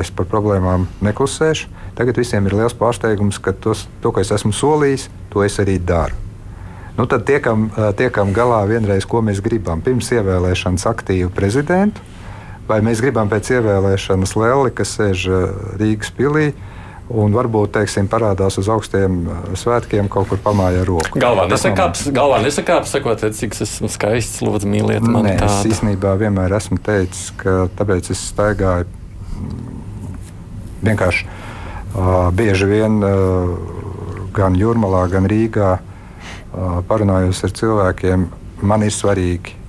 [0.00, 1.68] es par problēmām neklusēšu.
[1.98, 5.76] Tagad visiem ir liels pārsteigums, ka tos, to, ko es esmu solījis, to es arī
[5.82, 6.16] daru.
[6.96, 9.80] Nu, tad tiekam, tiekam galā vienreiz, ko mēs gribam.
[9.84, 12.02] Pirms ievēlēšanas aktīvu prezidentu,
[12.68, 15.28] vai mēs gribam pēc ievēlēšanas Lelli, kas sēž
[15.80, 16.50] Rīgas pilī,
[17.10, 19.24] un varbūt teiksim, parādās uz augstiem
[19.58, 21.18] svētkiem, kaut kur pamāja roku.
[21.20, 25.34] Galvā nesakāps, galvā nesakāps sakot, cik es esmu skaists, lūdzu, mīliet mani.
[25.34, 28.88] Nē, es īstenībā vienmēr esmu teicis, ka tāpēc es staigāju
[30.86, 33.54] vienkārši uh, bieži vien uh,
[34.36, 38.28] gan Jurmalā, gan Rīgā uh, parunājos ar cilvēkiem.
[38.60, 39.59] Man ir svarīgi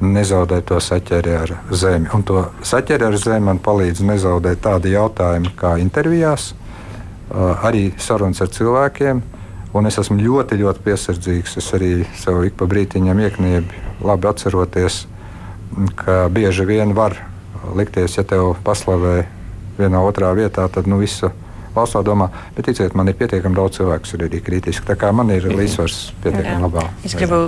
[0.00, 2.10] nezaudēt to saķeri ar zemi.
[2.14, 6.52] Un to saķeri ar zemi man palīdz nezaudēt tādi jautājumi kā intervijās,
[7.66, 9.22] arī sarunas ar cilvēkiem.
[9.76, 11.56] Un es esmu ļoti, ļoti piesardzīgs.
[11.60, 15.02] Es arī sev ik pa brītiņam iekniebi, labi atceroties,
[15.98, 17.18] ka bieži vien var
[17.76, 19.26] likties, ja tev paslavē
[19.76, 21.32] vienā otrā vietā, tad nu visu
[21.76, 24.86] valstā domā, bet ticiet, man ir pietiekami daudz cilvēku, kas ir arī kritiski.
[24.86, 26.86] Tā kā man ir līdzsvars pietiekami labā.
[27.06, 27.40] Es gribu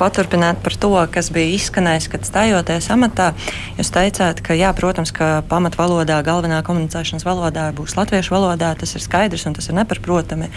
[0.00, 3.30] paturpināt par to, kas bija izskanējis, kad stājoties amatā.
[3.78, 9.04] Jūs teicāt, ka, jā, protams, ka pamatvalodā, galvenā komunicēšanas valodā būs latviešu valodā, tas ir
[9.04, 10.50] skaidrs un tas ir neparprotami.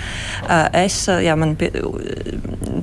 [0.79, 1.71] Es, jā, man pie,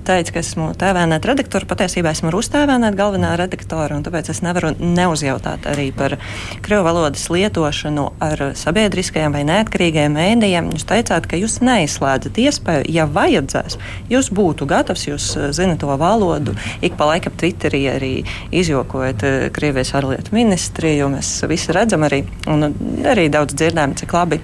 [0.06, 5.66] teica, ka esmu tēvēnēt redaktoru, patiesībā esmu rustēvēnēt galvenā redaktora, un tāpēc es nevaru neuzjautāt
[5.72, 6.18] arī par
[6.64, 12.84] krievu valodas lietošanu ar sabiedriskajiem vai neatkarīgiem mēdījiem mēdījiem, jūs teicāt, ka jūs neizslēdzat iespēju,
[12.92, 13.78] ja vajadzēs,
[14.12, 18.12] jūs būtu gatavs, jūs eh, zinat to valodu, ik pa laikam Twitterī arī
[18.52, 22.70] izjokojat eh, Krievijas ārlietu ministriju, mēs visi redzam arī, un
[23.04, 24.40] arī daudz dzirdējam, cik labi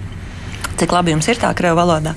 [0.83, 2.11] cik labi jums ir tā krievu valodā.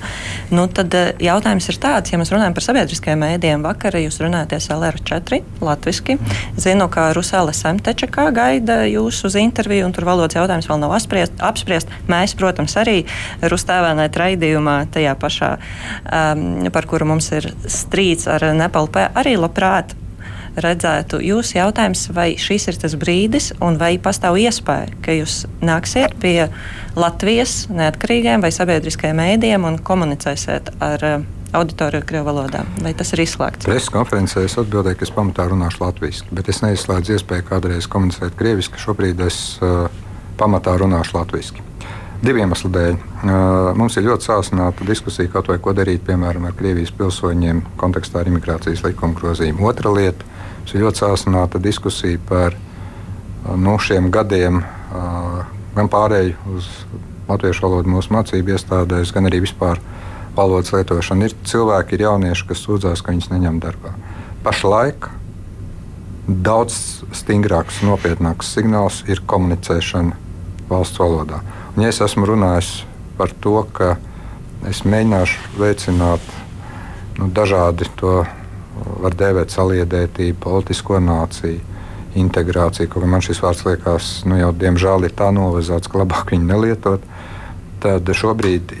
[0.51, 4.67] Nu, tad eh, jautājums ir tāds, ja mēs runājam par sabiedriskajiem mēdījiem, vakar jūs runājaties
[4.75, 6.17] LR4 latviski.
[6.59, 11.37] Zinu, ka Rusāla Semtečakā gaida jūs uz interviju, un tur valodas jautājums vēl nav apspriest.
[11.39, 11.93] apspriest.
[12.11, 12.97] Mēs, protams, arī
[13.43, 15.53] Rustēvēnēt raidījumā tajā pašā,
[16.03, 19.95] um, par kuru mums ir strīds ar Nepalpē, arī labprāt
[20.63, 26.17] redzētu jūsu jautājums, vai šis ir tas brīdis, un vai pastāv iespēja, ka jūs nāksiet
[26.21, 26.49] pie
[26.97, 32.63] Latvijas neatkarīgiem vai sabiedriskajiem mēdījiem un komunicēsiet ar uh, auditoriju Krievijas valodā.
[32.83, 33.69] Vai tas ir izslēgts?
[33.69, 38.35] Preses konferencē es atbildēju, ka es pamatā runāšu latviešu, bet es neizslēdzu iespēju kādreiz komunicēt
[38.39, 38.81] krieviski.
[38.81, 39.87] Šobrīd es uh,
[40.39, 41.65] pamatā runāšu latviešu.
[42.17, 42.95] Divu iemeslu dēļ.
[43.77, 48.31] Mums ir ļoti sāsināta diskusija, kaut vai ko darīt, piemēram, ar Krievijas pilsoņiem kontekstā ar
[48.31, 49.67] imigrācijas likuma grozījumu.
[49.69, 50.25] Otra lieta
[50.67, 52.57] Mums ir ļoti sāsināta diskusija par
[53.55, 54.57] nu, šiem gadiem,
[55.77, 56.65] gan pārēju uz
[57.29, 59.79] latviešu valodu mūsu mācību iestādēs, gan arī vispār
[60.35, 61.29] valodas lietošanu.
[61.29, 63.93] Ir cilvēki, ir jaunieši, kas sūdzās, ka viņus neņem darbā.
[64.43, 65.07] Pašlaik
[66.27, 70.19] daudz stingrāks, nopietnāks signāls ir komunicēšana
[70.67, 71.39] valsts valodā.
[71.77, 72.71] Ja es esmu runājis
[73.19, 73.95] par to, ka
[74.65, 76.23] es mēģināšu veicināt
[77.19, 78.23] nu, dažādi to
[79.03, 81.61] var dēvēt saliedētību, politisko nāciju,
[82.17, 82.89] integrāciju.
[82.89, 86.49] Kaut kā man šis vārds liekas, nu jau diemžēl ir tā novazāts, ka labāk viņu
[86.49, 87.05] nelietot.
[87.85, 88.73] Tad šobrīd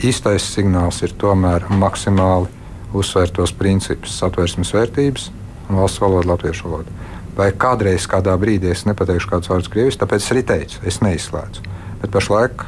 [0.00, 2.48] īstais signāls ir tomēr maksimāli
[2.96, 5.28] uzsvērt tos principus, satversmes vērtības
[5.68, 6.98] un valsts valodu, latviešu valodu.
[7.36, 11.74] Vai kādreiz, kādā brīdī es nepateikšu kādus vārdus krieviski, tāpēc es arī teicu, es neizslēdzu.
[12.04, 12.66] Bet pašlaik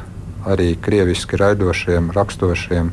[0.49, 2.89] arī krieviski raidošiem, rakstošiem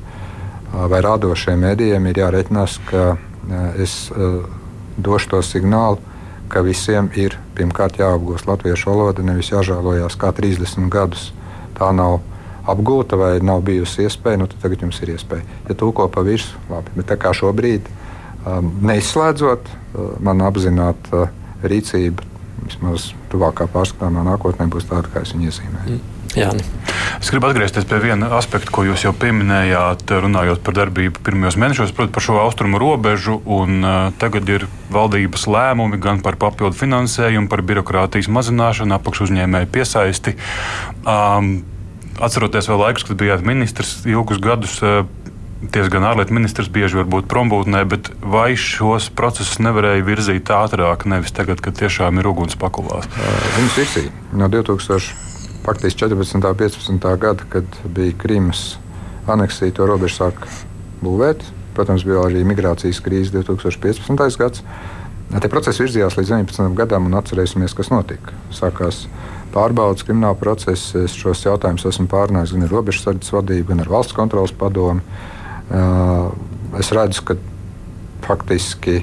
[0.90, 3.14] vai rādošiem mēdījiem ir jāreikinās, ka
[3.80, 3.94] es
[5.00, 5.96] došu to signālu,
[6.52, 11.30] ka visiem ir pirmkārt jāapgūst latviešu valoda, nevis jāžēlojās kā 30 gadus.
[11.78, 12.20] Tā nav
[12.70, 15.48] apgūta vai nav bijusi iespēja, nu tad tagad jums ir iespēja.
[15.68, 16.94] Ja tūko pa virsmu, labi.
[16.98, 17.88] Bet tā kā šobrīd,
[18.44, 22.24] um, neizslēdzot uh, man apzināta uh, rīcība,
[22.64, 25.96] vismaz tuvākā pārskatāmā nākotnē būs tāda, kā es viņu iezīmēju.
[25.98, 26.13] Mm.
[26.34, 26.64] Jāni.
[27.22, 31.92] Es gribu atgriezties pie viena aspekta, ko jūs jau pieminējāt, runājot par darbību pirmajos mēnešos,
[31.96, 33.38] proti, par šo austrumu robežu.
[33.46, 40.34] Un, uh, tagad ir valdības lēmumi gan par papildu finansējumu, par birokrātijas mazināšanu, apakšuzņēmēju piesaisti.
[41.06, 41.60] Um,
[42.18, 44.80] atceroties vēl laikus, kad bijāt ministrs ilgus gadus.
[44.82, 45.06] Uh,
[45.72, 51.62] diezgan ārlietu ministrs, bieži varbūt prombūtnē, bet vai šos procesus nevarēja virzīt ātrāk, nevis tagad,
[51.64, 53.08] kad tiešām ir uguns pakulās?
[53.56, 55.32] Viņas virsīja no 2000
[55.64, 56.36] faktiski 14.
[56.36, 57.16] un 15.
[57.20, 58.76] gada, kad bija Krimas
[59.26, 60.44] aneksija, to robežu sāk
[61.02, 61.44] būvēt.
[61.74, 64.38] Protams, bija arī migrācijas krīze 2015.
[64.38, 64.62] gads.
[65.34, 68.36] Tie procesi virzījās līdz 19 gadam, un atcerēsimies, kas notika.
[68.54, 69.06] Sākās
[69.54, 70.92] pārbaudas krimināla process.
[70.98, 75.02] Es šos jautājumus esmu pārnājis gan ar robežsardzes vadību, gan ar valsts kontrolas padomu.
[76.78, 77.38] Es redzu, ka
[78.28, 79.00] faktiski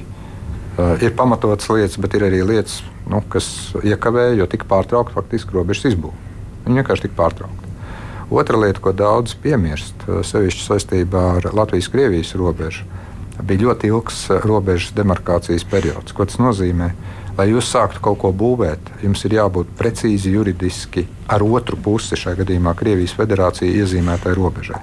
[1.01, 2.79] ir pamatotas lietas, bet ir arī lietas,
[3.11, 6.30] nu, kas iekavēja, jo tika pārtraukta faktiski robežas izbūve.
[6.65, 7.71] Viņi vienkārši tika pārtraukti.
[8.31, 12.85] Otra lieta, ko daudz piemirst, eh, sevišķi saistībā ar Latvijas-Krievijas robežu,
[13.43, 16.15] bija ļoti ilgs eh, robežas demarkācijas periods.
[16.15, 16.91] Ko tas nozīmē?
[17.37, 22.41] Lai jūs sāktu kaut ko būvēt, jums ir jābūt precīzi juridiski ar otru pusi, šajā
[22.43, 24.79] gadījumā Krievijas federācija iezīmētai robežai.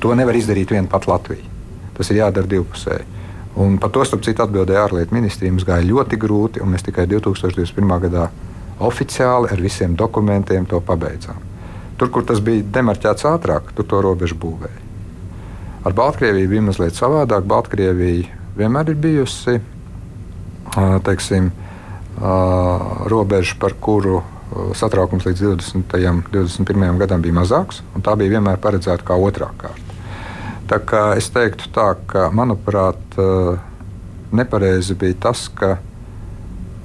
[0.00, 1.46] To nevar izdarīt vien pat Latvija.
[1.94, 3.04] Tas ir jādara divpusēji.
[3.60, 5.52] Un par to, starp citu, atbildēja ārlietu ministrija.
[5.52, 7.90] Mums gāja ļoti grūti, un mēs tikai 2021.
[8.06, 8.30] gadā
[8.80, 11.40] oficiāli ar visiem dokumentiem to pabeidzām.
[12.00, 14.86] Tur, kur tas bija demarķēts ātrāk, tur to robežu būvēja.
[15.84, 17.44] Ar Baltkrieviju bija mazliet savādāk.
[17.48, 19.60] Baltkrievija vienmēr ir bijusi
[21.04, 21.50] teiksim,
[23.10, 24.20] robeža, par kuru
[24.76, 25.94] satraukums līdz 20.
[26.10, 26.98] un 21.
[27.00, 29.96] gadam bija mazāks, un tā bija vienmēr paredzēta kā otrā kārta.
[30.70, 33.16] Tā kā es teiktu, tā, ka manuprāt,
[34.30, 35.78] nepareizi bija tas, ka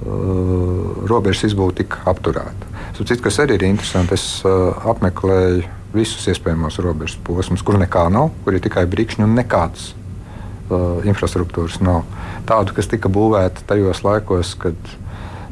[0.04, 2.72] robežas izbūve tika apturēta.
[2.96, 5.64] Citu, kas arī ir interesanti, es uh, apmeklēju
[5.96, 11.80] visus iespējamos robežas posmus, kur nekā nav, kur ir tikai brīkšņi un nekādas uh, infrastruktūras
[11.84, 12.04] nav.
[12.48, 14.76] Tādu, kas tika būvēta tajos laikos, kad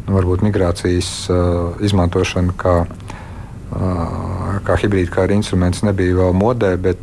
[0.04, 7.00] nu, varbūt migrācijas uh, izmantošana kā, uh, kā hibrīda kara instruments nebija vēl modē, bet,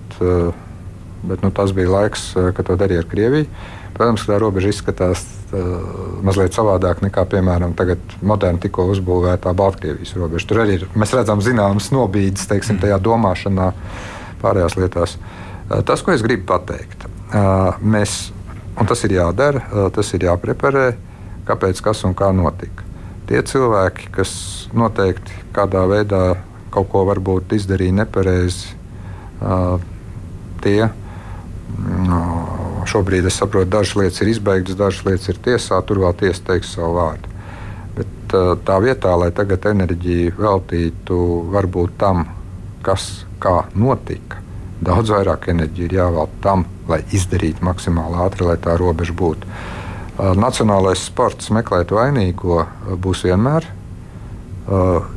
[1.25, 3.49] bet nu, tas bija laiks, kad to darīja ar Krieviju.
[4.01, 5.21] Protams, tā robeža izskatās
[5.53, 5.67] uh,
[6.25, 7.75] mazliet savādāk nekā, piemēram,
[8.25, 10.47] moderni tikko uzbūvētā Baltkrievijas robeža.
[10.49, 13.67] Tur arī ir, mēs redzam zināmas nobīdes teiksim, tajā domāšanā,
[14.41, 15.13] pārējās lietās.
[15.69, 18.31] Uh, tas, ko es gribu pateikt, uh, mēs,
[18.73, 20.87] un tas ir jādara, uh, tas ir jāpreparē,
[21.45, 22.89] kāpēc, kas un kā notika.
[23.29, 24.33] Tie cilvēki, kas
[24.73, 26.25] noteikti kādā veidā
[26.73, 28.79] kaut ko varbūt izdarīja nepareizi,
[30.61, 30.81] Tie
[32.91, 36.73] šobrīd es saprotu, dažas lietas ir izbeigtas, dažas lietas ir tiesā, tur vēl tiesa teiks
[36.75, 37.31] savu vārdu.
[37.97, 41.17] Bet tā vietā, lai tagad enerģiju veltītu
[41.51, 42.23] varbūt tam,
[42.85, 44.39] kas kā notika,
[44.81, 49.51] daudz vairāk enerģija ir jāvelta tam, lai izdarītu maksimāli ātri, lai tā robeža būtu.
[50.37, 52.65] Nacionālais sports meklēt vainīgo
[53.01, 53.67] būs vienmēr.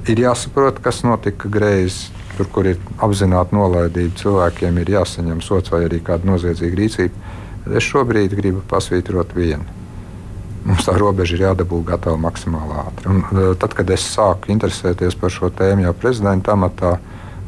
[0.08, 2.10] Ir jāsaprot, kas notika greizi.
[2.34, 7.32] Tur, kur ir apzināti nolaidība, cilvēkiem ir jāsaņem sots vai arī kāda noziedzīga rīcība.
[7.78, 9.64] Es šobrīd gribu pasvītrot vienu.
[10.64, 13.12] Mums tā robeža ir jādabū gatava maksimāli ātri.
[13.12, 16.96] Un, tad, kad es sāku interesēties par šo tēmu jau prezidenta amatā,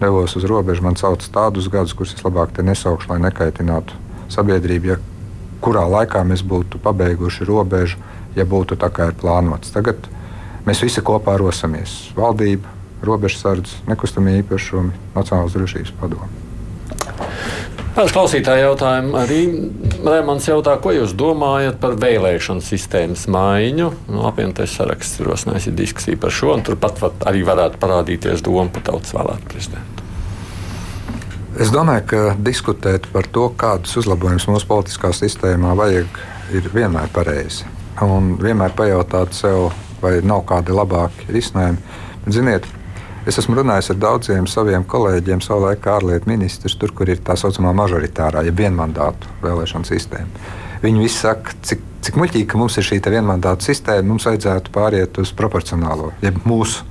[0.01, 3.97] devos uz robežu, man sauc tādus gadus, kurus es labāk te nesaukšu, lai nekaitinātu
[4.33, 4.93] sabiedrību.
[4.93, 4.99] Ja
[5.65, 7.99] kurā laikā mēs būtu pabeiguši robežu,
[8.37, 9.73] ja būtu tā kā ir plānots.
[9.73, 10.09] Tagad
[10.69, 12.76] mēs visi kopā rosamies- valdība,
[13.09, 16.29] robežsardze, nekustamie īpašumi, Nacionālās drošības padome.
[17.97, 19.41] Pēc klausītāja jautājuma arī
[20.05, 23.87] Rēmans jautā, ko jūs domājat par vēlēšanu sistēmas maiņu.
[24.13, 29.17] Nu, apvienotais saraksts rosinājis diskusiju par šo, un turpat arī varētu parādīties doma par tautas
[29.17, 30.05] vēlētu prezidentu.
[31.57, 36.19] Es domāju, ka diskutēt par to, kādus uzlabojumus mūsu politiskā sistēmā vajag,
[36.53, 37.65] ir vienmēr pareizi.
[38.05, 39.71] Un vienmēr pajautāt sev,
[40.03, 41.81] vai nav kādi labāki risinājumi.
[42.29, 42.69] Ziniet,
[43.27, 47.73] Es esmu runājis ar daudziem saviem kolēģiem, savulaik ārlietu ministrs, tur, kur ir tā saucamā
[47.75, 50.53] mažoritārā, ja vienmandātu vēlēšana sistēma.
[50.85, 55.19] Viņi visi saka, cik, cik muļķīgi, ka mums ir šī vienmandātu sistēma, mums vajadzētu pāriet
[55.19, 56.87] uz proporcionālo, jeb mūsu.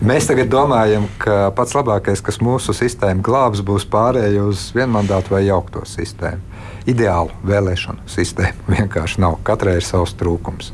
[0.00, 5.44] Mēs tagad domājam, ka pats labākais, kas mūsu sistēmu glābs, būs pārējai uz vienmandātu vai
[5.44, 6.40] jaukto sistēmu.
[6.88, 9.36] Ideālu vēlēšanu sistēmu vienkārši nav.
[9.44, 10.72] Katrai ir savs trūkums.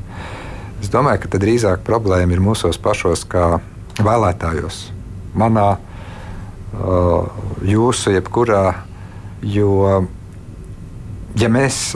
[0.79, 3.57] Es domāju, ka drīzāk problēma ir mūsos pašos, kā
[4.03, 4.81] vēlētājos,
[5.39, 5.77] manā,
[7.65, 8.65] jūsu, jebkurā.
[9.47, 10.03] Jo,
[11.39, 11.95] ja mēs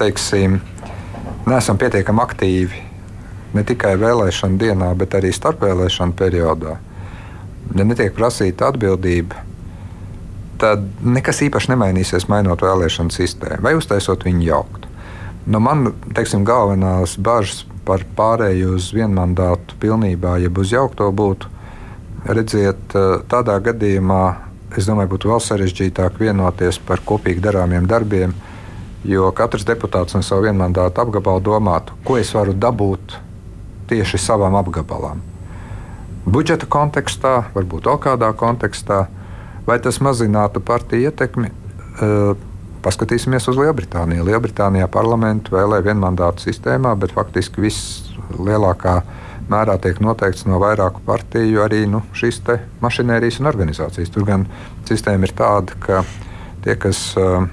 [0.00, 0.58] teiksim,
[1.46, 2.80] neesam pietiekami aktīvi
[3.54, 6.76] ne tikai vēlēšana dienā, bet arī starpvēlēšana periodā,
[7.76, 9.44] ja netiek prasīta atbildība,
[10.60, 14.86] tad nekas īpaši nemainīsies, mainot vēlēšanu sistēmu vai uztaisot viņu jaukt.
[15.50, 21.48] Nu, man teiksim, galvenās bažas par pārēju uz vienmandātu pilnībā, ja uz jaukto būtu.
[22.26, 28.34] Redziet, eh, tādā gadījumā es domāju, būtu vēl sarežģītāk vienoties par kopīgi darāmiem darbiem,
[29.04, 33.16] jo katrs deputāts no savu vienmandātu apgabalu domātu, ko es varu dabūt
[33.88, 35.22] tieši savam apgabalam.
[36.26, 39.06] Budžeta kontekstā, varbūt vēl kādā kontekstā,
[39.66, 41.50] vai tas mazinātu partiju ietekmi.
[42.00, 42.36] Uh,
[42.80, 44.24] Paskatīsimies uz Lielbritāniju.
[44.24, 49.00] Lielbritānijā parlamentu vēlē vienmandātu sistēmā, bet faktiski viss lielākā
[49.50, 52.40] mērā tiek noteikts no vairāku partiju arī nu, šīs
[52.80, 54.12] mašinērijas un organizācijas.
[54.14, 54.46] Tur gan
[54.88, 56.04] sistēma ir tāda, ka
[56.64, 57.44] tie, kas uh,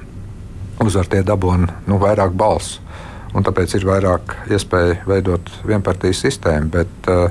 [0.84, 2.84] uzvar, tie dabūna nu, vairāk balsu.
[3.38, 6.72] Tāpēc ir vairāk iespēju veidot vienpartijas sistēmu.
[6.74, 7.28] Bet uh,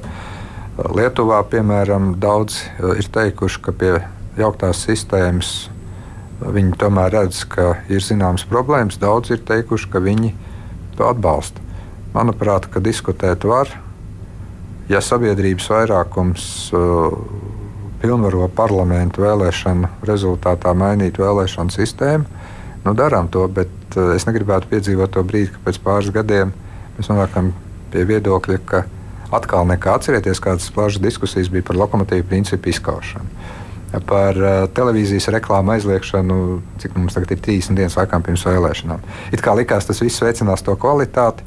[0.77, 2.61] Lietuvā, piemēram, daudz
[3.01, 3.95] ir teikuši, ka pie
[4.37, 5.71] jauktās sistēmas
[6.37, 8.99] Viņi tomēr redz, ka ir zināmas problēmas.
[9.01, 10.35] Daudz ir teikuši, ka viņi
[10.99, 11.63] to atbalsta.
[12.13, 13.71] Manuprāt, ka diskutēt var,
[14.93, 16.45] ja sabiedrības vairākums
[16.77, 17.17] uh,
[18.03, 22.29] pilnvaro parlamentu vēlēšanu rezultātā mainīt vēlēšanu sistēmu.
[22.85, 26.53] Nu, darām to, bet uh, es negribētu piedzīvot to brīdi, ka pēc pāris gadiem
[26.99, 27.55] mēs nonākam
[27.93, 28.85] pie viedokļa, ka
[29.37, 33.65] atkal nekā atcerieties, kādas plašas diskusijas bija par lokomotīvu principu izskaušanu
[34.07, 36.37] par uh, televīzijas reklāmu aizliekšanu,
[36.83, 39.05] cik mums tagad ir 30 dienas laikam pirms vēlēšanām.
[39.33, 41.47] It kā likās, tas viss veicinās to kvalitāti.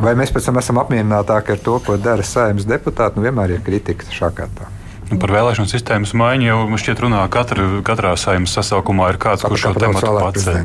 [0.00, 3.16] Vai mēs pēc tam esam apmierinātāki ar to, ko dara saimnes deputāti?
[3.16, 4.68] Nu, vienmēr ir kritika šādā kārtā.
[5.06, 9.68] Nu, par vēlēšanu sistēmas maiņu jau šķiet runā katra, katrā saimnes sasaukumā ir kāds, kurš
[9.68, 10.64] šo tematu pacēla.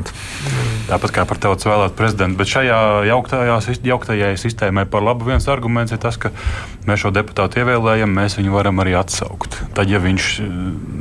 [0.88, 2.38] Tāpat kā par tautas vēlētu prezidentu.
[2.40, 6.32] Bet šajā jauktajā, jauktajai sistēmai par labu viens arguments ir tas, ka
[6.88, 9.58] mēs šo deputātu ievēlējam, mēs viņu varam arī atsaukt.
[9.76, 10.54] Tad, ja viņš eh,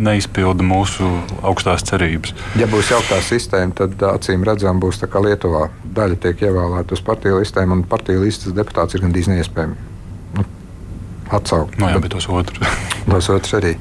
[0.10, 1.10] neizpilda mūsu
[1.42, 2.36] augstās cerības.
[2.62, 5.68] Ja būs jauktā sistēma, tad acīm redzam, būs tā kā Lietuvā.
[5.98, 9.92] Daļa tiek ievēlēta uz partiju listēm, un partiju listas deputāts ir gandrīz neiespējami
[11.32, 11.78] atsaukt.
[11.80, 12.80] No, jā, bet tos otrus.
[13.10, 13.76] tos otrus arī.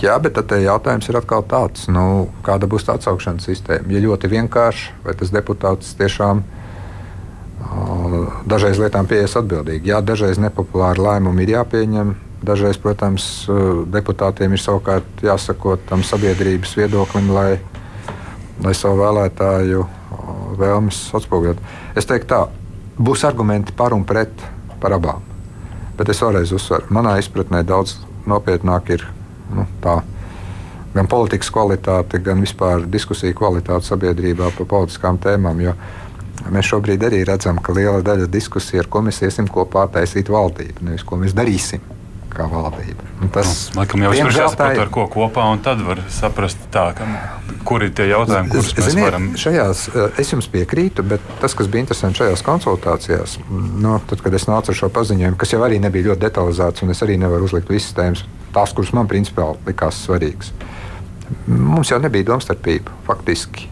[0.00, 3.92] Jā, bet tad jautājums ir atkal tāds, nu, kāda būs tā atsaukšanas sistēma.
[3.94, 6.42] Ja ļoti vienkārši, vai tas deputāts tiešām
[8.50, 9.92] dažreiz lietām pieies atbildīgi.
[9.92, 12.14] Jā, dažreiz nepopulāri lēmumi ir jāpieņem.
[12.42, 13.28] Dažreiz, protams,
[13.92, 17.60] deputātiem ir savukārt jāsako tam sabiedrības viedoklim, lai,
[18.64, 19.84] lai savu vēlētāju
[20.58, 21.60] vēlmes atspoguļot.
[22.00, 22.40] Es teiktu, tā
[22.98, 24.32] būs argumenti par un pret
[24.80, 25.22] par abām.
[26.00, 29.04] Bet es vēlreiz uzsveru, manā izpratnē daudz nopietnāk ir
[29.54, 30.00] nu, tā,
[30.94, 35.62] gan politikas kvalitāti, gan vispār diskusiju kvalitāti sabiedrībā par politiskām tēmām.
[36.50, 40.86] Mēs šobrīd arī redzam, ka liela daļa diskusiju, ar ko mēs iesim kopā, taisīt valdību,
[40.88, 41.99] nevis ko mēs darīsim
[42.32, 43.06] kā valdība.
[43.20, 46.86] Un tas nu, laikam jau ir jāsaprot, ar ko kopā, un tad var saprast, tā,
[46.96, 47.08] ka,
[47.68, 49.28] kur ir tie jautājumi, kurus mēs Ziniet, varam.
[49.40, 54.36] Šajās, eh, es jums piekrītu, bet tas, kas bija interesanti šajās konsultācijās, no, tad, kad
[54.38, 57.50] es nācu ar šo paziņojumu, kas jau arī nebija ļoti detalizēts, un es arī nevaru
[57.50, 58.24] uzlikt visas tēmas,
[58.54, 60.54] tās, kuras man principiāli likās svarīgas.
[61.46, 63.68] Mums jau nebija domstarpība faktiski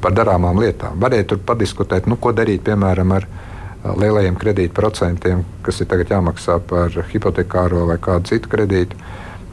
[0.00, 0.96] par darāmām lietām.
[1.02, 3.26] Varēja tur padiskutēt, nu, ko darīt piemēram ar
[4.00, 8.98] lielajiem kredītprocentiem, kas ir tagad jāmaksā par hipotekāro vai kādu citu kredītu.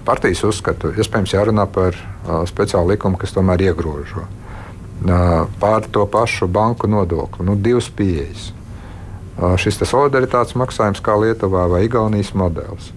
[0.04, 6.48] Partijas uzskata, iespējams, jārunā par uh, speciālu likumu, kas tomēr iegrožo uh, pār to pašu
[6.48, 7.46] banku nodokli.
[7.48, 8.52] Nu, divas pieejas.
[9.38, 12.92] Uh, šis solidaritātes maksājums kā Lietuvā vai Igaunijas modelis.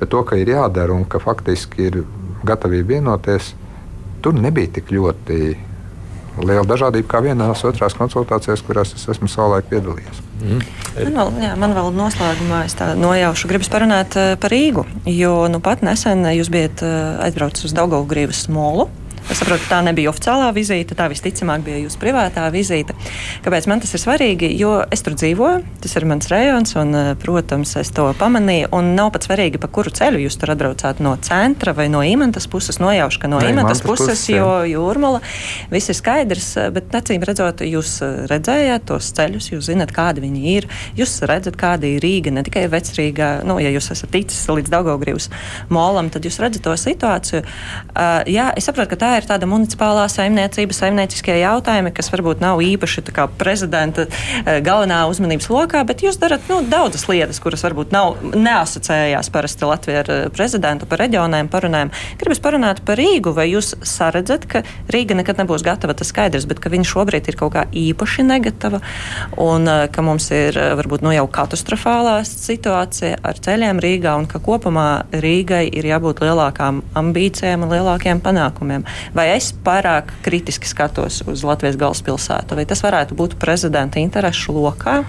[0.00, 2.02] Bet to, ka ir jādara un ka faktiski ir
[2.46, 3.54] gatavība vienoties,
[4.24, 5.40] tur nebija tik ļoti
[6.44, 10.22] liela dažādība kā vienās otrās konsultācijās, kurās es esmu savulaik piedalījies.
[10.40, 10.62] Mm.
[10.96, 15.60] Man vēl, jā, man vēl noslēgumā es nojaušu, gribas parunāt uh, par Rīgu, jo nu
[15.64, 18.88] pat nesen jūs bijat uh, aizbraucis uz Daugavgrības molu.
[19.30, 22.96] Es saprotu, tā nebija oficiālā vizīte, tā visticamāk bija jūsu privātā vizīte.
[23.44, 24.48] Kāpēc man tas ir svarīgi?
[24.58, 28.70] Jo es tur dzīvoju, tas ir mans rajons, un, eh, protams, es to pamanīju.
[28.72, 32.48] Un nav pat svarīgi, pa kuru ceļu jūs tur atbraucāt no centra vai no imantas
[32.50, 32.80] puses.
[32.80, 35.20] Nojaušu, ka no ne, imantas puses, puses jo jūrmala
[35.70, 38.00] viss ir skaidrs, bet acīm redzot, jūs
[38.30, 40.68] redzējāt tos ceļus, jūs zinat, kādi viņi ir.
[40.98, 43.30] Jūs redzat, kāda ir Rīga, ne tikai vecrīga.
[43.46, 45.30] Nu, ja jūs esat ticis līdz Daugaugrības
[45.68, 47.44] molam, tad jūs redzat to situāciju.
[47.44, 52.42] Uh, jā, es saprotu, ka tā ir ir tāda municipālā saimniecība, saimnieciskie jautājumi, kas varbūt
[52.42, 53.04] nav īpaši
[53.38, 59.30] prezidenta eh, galvenā uzmanības lokā, bet jūs darat nu, daudzas lietas, kuras varbūt nav neasociējās
[59.32, 61.92] parasti Latvijā ar eh, prezidentu, par reģioniem, parunājam.
[62.20, 66.62] Gribas parunāt par Rīgu, vai jūs saredzat, ka Rīga nekad nebūs gatava, tas skaidrs, bet
[66.62, 68.82] ka viņa šobrīd ir kaut kā īpaši negatava
[69.40, 74.40] un eh, ka mums ir varbūt nu, jau katastrofālā situācija ar ceļiem Rīgā un ka
[74.42, 81.44] kopumā Rīgai ir jābūt lielākām ambīcijām un lielākiem panākumiem vai es pārāk kritiski skatos uz
[81.46, 85.00] Latvijas galvaspilsētu, vai tas varētu būt prezidenta interešu lokā?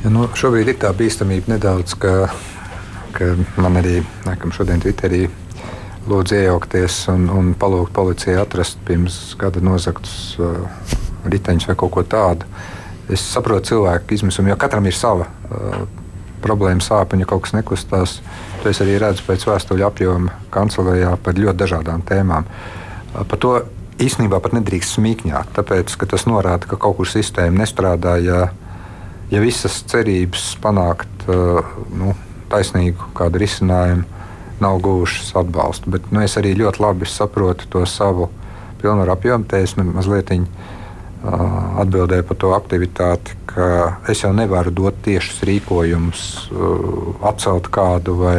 [0.00, 2.30] Ja, nu, šobrīd ir tā bīstamība nedaudz, ka,
[3.16, 5.26] ka man arī nākam šodien Twitterī
[6.08, 10.64] lūdzu iejaukties un, un palūgt policijai atrast pirms gada nozagtus uh,
[11.28, 12.48] riteņus vai kaut ko tādu.
[13.10, 15.82] Es saprotu cilvēku izmisumu, jo katram ir sava uh,
[16.40, 18.18] problēma, sāpes, ja kaut kas nekustās.
[18.60, 22.48] To es arī redzu pēc vēstuļu apjoma kancelējā par ļoti dažādām tēmām.
[23.14, 23.54] Par to
[24.00, 28.16] īstenībā pat nedrīkst smīkņāt, tāpēc ka tas norāda, ka kaut kur sistēma nestrādā.
[28.20, 28.40] Ja,
[29.32, 32.12] ja visas cerības panākt nu,
[32.52, 34.04] taisnīgu kādu risinājumu
[34.60, 35.94] nav guvušas atbalstu.
[35.96, 38.28] Bet nu, es arī ļoti labi saprotu to savu
[38.82, 39.48] pilnvaru apjomu.
[39.48, 40.44] Te es mazliet uh,
[41.20, 43.66] atbildēju par to aktivitāti, ka
[44.08, 46.22] es jau nevaru dot tiešus rīkojumus,
[47.26, 48.36] atcelt kādu vai,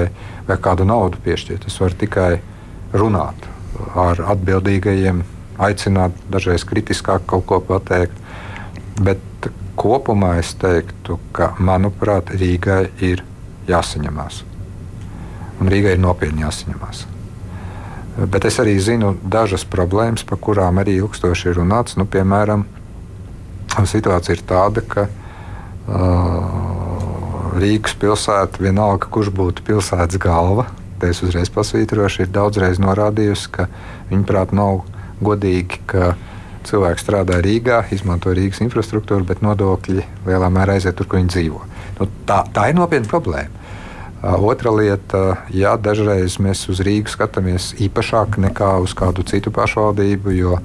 [0.47, 1.67] vai kādu naudu piešķirt.
[1.69, 2.31] Es varu tikai
[2.93, 3.47] runāt
[3.97, 5.23] ar atbildīgajiem,
[5.61, 8.17] aicināt dažreiz kritiskāk kaut ko pateikt.
[9.01, 13.23] Bet kopumā es teiktu, ka manuprāt, Rīgai ir
[13.69, 14.43] jāsaņemās.
[15.61, 17.05] Un Rīgai ir nopietni jāsaņemās.
[18.29, 21.97] Bet es arī zinu dažas problēmas, par kurām arī ilgstoši ir runāts.
[21.97, 22.65] Nu, piemēram,
[23.87, 25.11] situācija ir tāda, ka uh,
[27.61, 30.67] Rīgas pilsēta, vienalga kurš būtu pilsētas galva,
[31.01, 33.65] es uzreiz pasvītrošu, ir daudzreiz norādījusi, ka
[34.11, 34.83] viņaprāt nav
[35.23, 36.13] godīgi, ka
[36.67, 41.63] cilvēki strādā Rīgā, izmanto Rīgas infrastruktūru, bet nodokļi lielā mērā aiziet tur, kur viņi dzīvo.
[41.99, 43.60] Nu, tā, tā ir nopietna problēma.
[44.21, 50.59] Otra lieta, jā, dažreiz mēs uz Rīgu skatāmies īpašāk nekā uz kādu citu pašvaldību, jo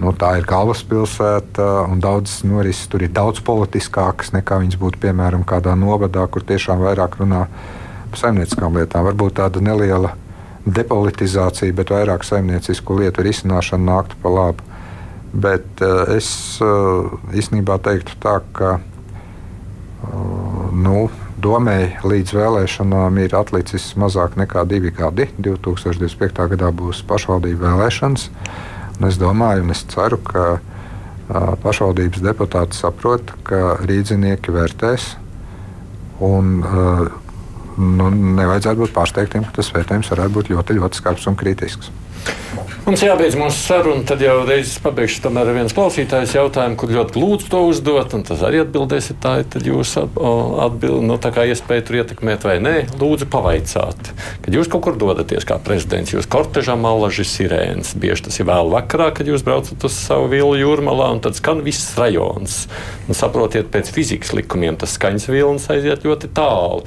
[0.00, 5.44] nu, tā ir galvaspilsēta un daudzas norises tur ir daudz politiskākas nekā viņas būtu piemēram
[5.44, 7.42] kādā novadā, kur tiešām vairāk runā
[8.08, 9.04] par saimnieciskām lietām.
[9.10, 10.14] Varbūt tāda neliela
[10.64, 14.64] depolitizācija, bet vairāk saimniecisku lietu risināšana nāktu pa labu.
[15.34, 15.84] Bet
[16.14, 16.30] es
[17.36, 18.78] īstenībā teiktu tā, ka
[20.72, 21.10] nu,
[21.44, 25.28] domēji līdz vēlēšanām ir atlicis mazāk nekā divi gadi.
[25.38, 26.46] 2025.
[26.54, 28.28] gadā būs pašvaldību vēlēšanas.
[29.08, 30.46] Es domāju, un es ceru, ka
[31.64, 35.14] pašvaldības deputāti saprot, ka rīznieki vērtēs
[36.24, 37.08] un uh,
[37.78, 38.08] nu,
[38.40, 41.92] nevajadzētu būt pārsteigtiem, ka tas vērtējums varētu būt ļoti, ļoti skarbs un kritisks.
[42.84, 47.16] Mums jābeidz mūsu saruna, tad jau reizes pabeigšu tomēr ar viens klausītājs jautājumu, kur ļoti
[47.16, 51.86] lūdzu to uzdot, un tas arī atbildēsiet tā, tad jūs atbild, nu, tā kā iespēju
[51.88, 54.12] tur ietekmēt vai nē, lūdzu pavaicāt.
[54.44, 58.68] Kad jūs kaut kur dodaties kā prezidents, jūs kortežā malaži sirēnas, bieži tas ir vēl
[58.76, 62.66] vakarā, kad jūs braucat uz savu vilu jūrmalā, un tad skan viss rajons.
[63.08, 66.84] Un saprotiet, pēc fizikas likumiem tas skaņas vilnis aiziet ļoti tālu.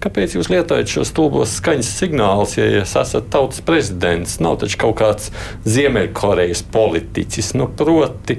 [0.00, 4.38] Kāpēc jūs lietojat šos stulbos skaņas signālus, ja jūs esat tautas prezidents?
[4.40, 5.28] Nav taču kaut kāds
[5.68, 7.54] Ziemeļkorejas politiķis.
[7.60, 8.38] Nu, proti,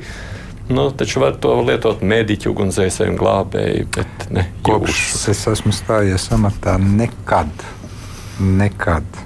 [0.72, 5.01] Nu, taču var to lietot mediķu, ugunsdzēsēju un glābēju, bet ne Kopš
[5.34, 7.66] es esmu stājies amatā, nekad,
[8.39, 9.20] nekad.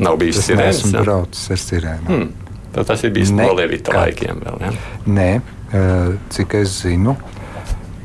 [0.00, 0.80] Nav bijis es sirēns.
[0.86, 2.06] Esmu braucis ar sirēnu.
[2.08, 2.54] Hmm.
[2.72, 4.64] Tad tas ir bijis no Levita laikiem vēl.
[4.64, 4.72] Ja?
[5.18, 5.28] Nē,
[5.76, 7.18] eh, cik es zinu,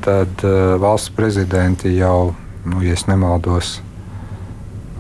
[0.04, 2.34] tad uh, valsts prezidenti jau
[2.66, 3.78] nu, ja nemaldos,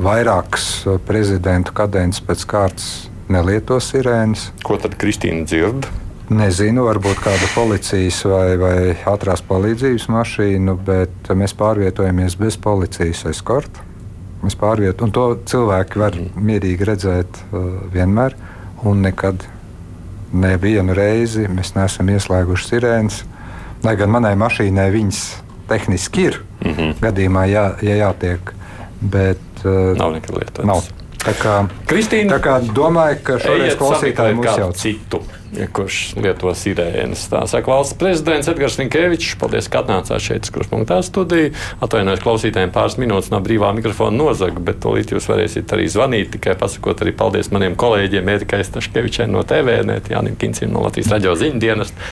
[0.01, 2.88] vairākas uh, prezidentu kadences pēc kārtas
[3.32, 4.49] nelieto sirēnas.
[4.66, 5.88] Ko tad Kristīna dzird?
[6.34, 8.76] Nezinu, varbūt kāda policijas vai, vai
[9.11, 13.84] ātrās palīdzības mašīna, bet mēs pārvietojamies bez policijas eskorta.
[14.43, 18.36] Mēs pārvietojam, un to cilvēki var mierīgi redzēt uh, vienmēr,
[18.88, 19.45] un nekad
[20.34, 23.22] nevienu reizi mēs neesam ieslēguši sirēnas.
[23.84, 25.22] Lai gan manai mašīnai viņas
[25.70, 26.99] tehniski ir mm -hmm.
[27.01, 28.53] gadījumā, jā, ja jātiek.
[29.01, 30.68] Bet, uh, nav nekad lietots.
[30.68, 30.84] Nav.
[31.24, 31.53] Tā kā,
[31.88, 35.22] Kristīna, tā kā domāju, ka šoreiz klausītāji mums jau citu.
[35.53, 37.28] Kurš lieto sirēnas?
[37.30, 39.36] Tā saka valsts prezidents Edgars Rinkevičs.
[39.39, 41.51] Paldies, ka atnācāt šeit, kurš punktā studijā.
[41.86, 46.34] Atvainojos klausītājiem pāris minūtes no brīvā mikrofona nozaga, bet tūlīt jūs varēsiet arī zvanīt.
[46.34, 51.38] Tikai pasakot arī paldies maniem kolēģiem Erikai Staškevičai no TVNet, Jānim Kincim no Latvijas raģio
[51.39, 51.93] ziņdienas.